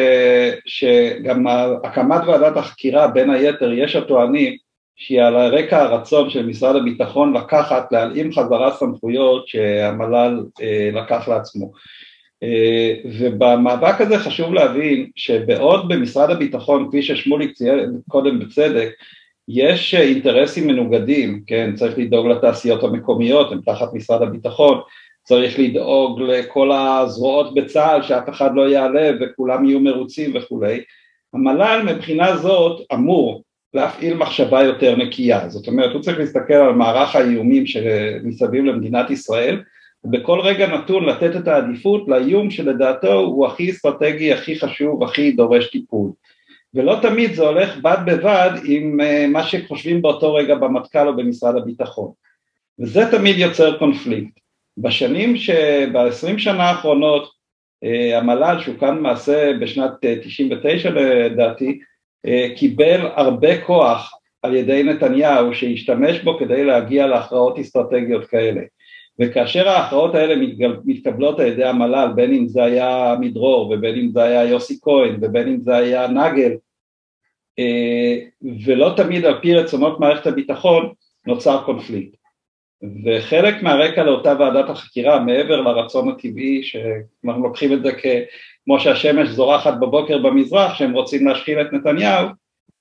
[0.66, 1.46] שגם
[1.84, 4.56] הקמת ועדת החקירה בין היתר יש הטוענים
[4.96, 11.72] שהיא על רקע הרצון של משרד הביטחון לקחת, להלאים חזרה סמכויות שהמל"ל אה, לקח לעצמו.
[12.42, 18.90] אה, ובמאבק הזה חשוב להבין שבעוד במשרד הביטחון, כפי ששמוליק ציין קודם בצדק,
[19.48, 24.80] יש אינטרסים מנוגדים, כן, צריך לדאוג לתעשיות המקומיות, הן תחת משרד הביטחון,
[25.28, 30.80] צריך לדאוג לכל הזרועות בצה"ל שאף אחד לא יעלה וכולם יהיו מרוצים וכולי.
[31.34, 33.42] המל"ל מבחינה זאת אמור
[33.74, 39.62] להפעיל מחשבה יותר נקייה, זאת אומרת הוא צריך להסתכל על מערך האיומים שמסביב למדינת ישראל
[40.04, 45.70] ובכל רגע נתון לתת את העדיפות לאיום שלדעתו הוא הכי אסטרטגי, הכי חשוב, הכי דורש
[45.70, 46.10] טיפול.
[46.74, 51.56] ולא תמיד זה הולך בד בבד עם אה, מה שחושבים באותו רגע במטכ"ל או במשרד
[51.56, 52.10] הביטחון.
[52.78, 54.47] וזה תמיד יוצר קונפליקט
[54.80, 55.34] בשנים,
[55.92, 57.30] ב-20 שנה האחרונות
[57.84, 59.90] אה, המל"ל שהוקם למעשה בשנת
[60.22, 61.78] 99 אה, לדעתי
[62.26, 68.60] אה, קיבל הרבה כוח על ידי נתניהו שהשתמש בו כדי להגיע להכרעות אסטרטגיות כאלה.
[69.20, 70.46] וכאשר ההכרעות האלה
[70.84, 75.16] מתקבלות על ידי המל"ל בין אם זה היה מדרור ובין אם זה היה יוסי כהן
[75.20, 76.52] ובין אם זה היה נגל
[78.64, 80.92] ולא תמיד על פי רצונות מערכת הביטחון
[81.26, 82.18] נוצר קונפליקט
[83.04, 87.90] וחלק מהרקע לאותה ועדת החקירה, מעבר לרצון הטבעי, שאנחנו לוקחים את זה
[88.64, 92.28] כמו שהשמש זורחת בבוקר במזרח, שהם רוצים להשחיל את נתניהו,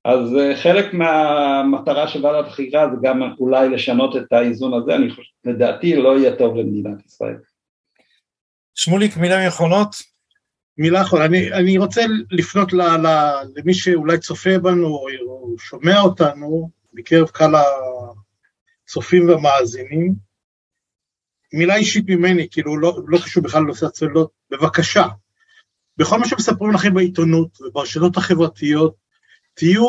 [0.05, 5.09] אז אה, חלק מהמטרה של ועדת החקירה זה גם אולי לשנות את האיזון הזה, אני
[5.09, 7.37] חושב, לדעתי לא יהיה טוב למדינת ישראל.
[8.75, 9.95] שמוליק, מילה אחרונות?
[10.77, 12.01] מילה אחרונה, אני, אני רוצה
[12.31, 13.07] לפנות ל, ל,
[13.55, 15.07] למי שאולי צופה בנו או
[15.59, 17.55] שומע אותנו, בקרב קהל
[18.87, 20.15] הצופים והמאזינים.
[21.53, 25.07] מילה אישית ממני, כאילו לא, לא קשור בכלל לנושא הצוללות, בבקשה,
[25.97, 28.95] בכל מה שמספרים לכם בעיתונות וברשתות החברתיות,
[29.53, 29.87] תהיו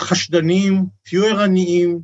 [0.00, 2.00] חשדניים, תהיו ערניים,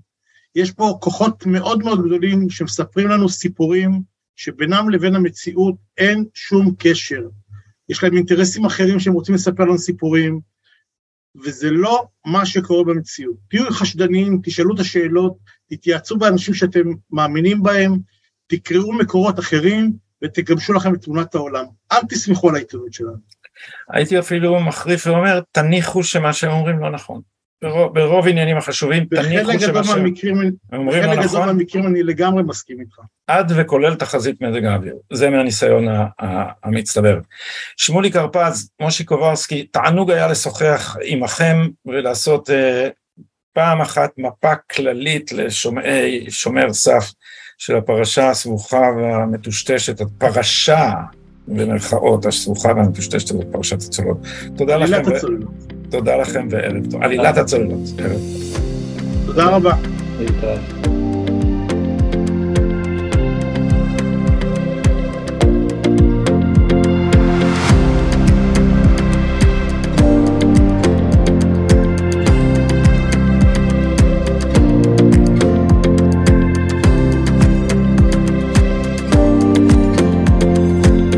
[0.54, 4.02] יש פה כוחות מאוד מאוד גדולים שמספרים לנו סיפורים
[4.36, 7.28] שבינם לבין המציאות אין שום קשר.
[7.88, 10.40] יש להם אינטרסים אחרים שהם רוצים לספר לנו סיפורים,
[11.44, 13.36] וזה לא מה שקורה במציאות.
[13.48, 15.36] תהיו חשדניים, תשאלו את השאלות,
[15.70, 17.98] תתייעצו באנשים שאתם מאמינים בהם,
[18.46, 19.92] תקראו מקורות אחרים
[20.24, 21.64] ותגמשו לכם את תמונת העולם.
[21.92, 23.16] אל תסמכו על העיתונות שלנו.
[23.88, 27.20] הייתי אפילו מחריף ואומר, תניחו שמה שהם אומרים לא נכון.
[27.62, 30.04] ברוב, ברוב עניינים החשובים, תניחו שמה שהם
[30.72, 31.16] אומרים לא נכון.
[31.16, 32.96] בחלק גדול מהמקרים אני לגמרי מסכים איתך.
[33.26, 35.86] עד וכולל תחזית מזג האוויר, זה מהניסיון
[36.64, 37.18] המצטבר.
[37.76, 42.52] שמולי קרפז, מושי קוברסקי, תענוג היה לשוחח עמכם ולעשות uh,
[43.52, 47.12] פעם אחת מפה כללית לשומר סף
[47.58, 50.92] של הפרשה הסבוכה והמטושטשת, הפרשה
[51.48, 54.18] במרכאות הסבוכה והמטושטשת הזאת, פרשת הצולות.
[54.56, 54.94] תודה לכם.
[54.94, 55.73] עלילת הצוללות.
[55.98, 57.02] תודה לכם וערב טוב.
[57.02, 59.26] עלילת הצוללות, ערב טוב.
[59.26, 59.74] תודה רבה.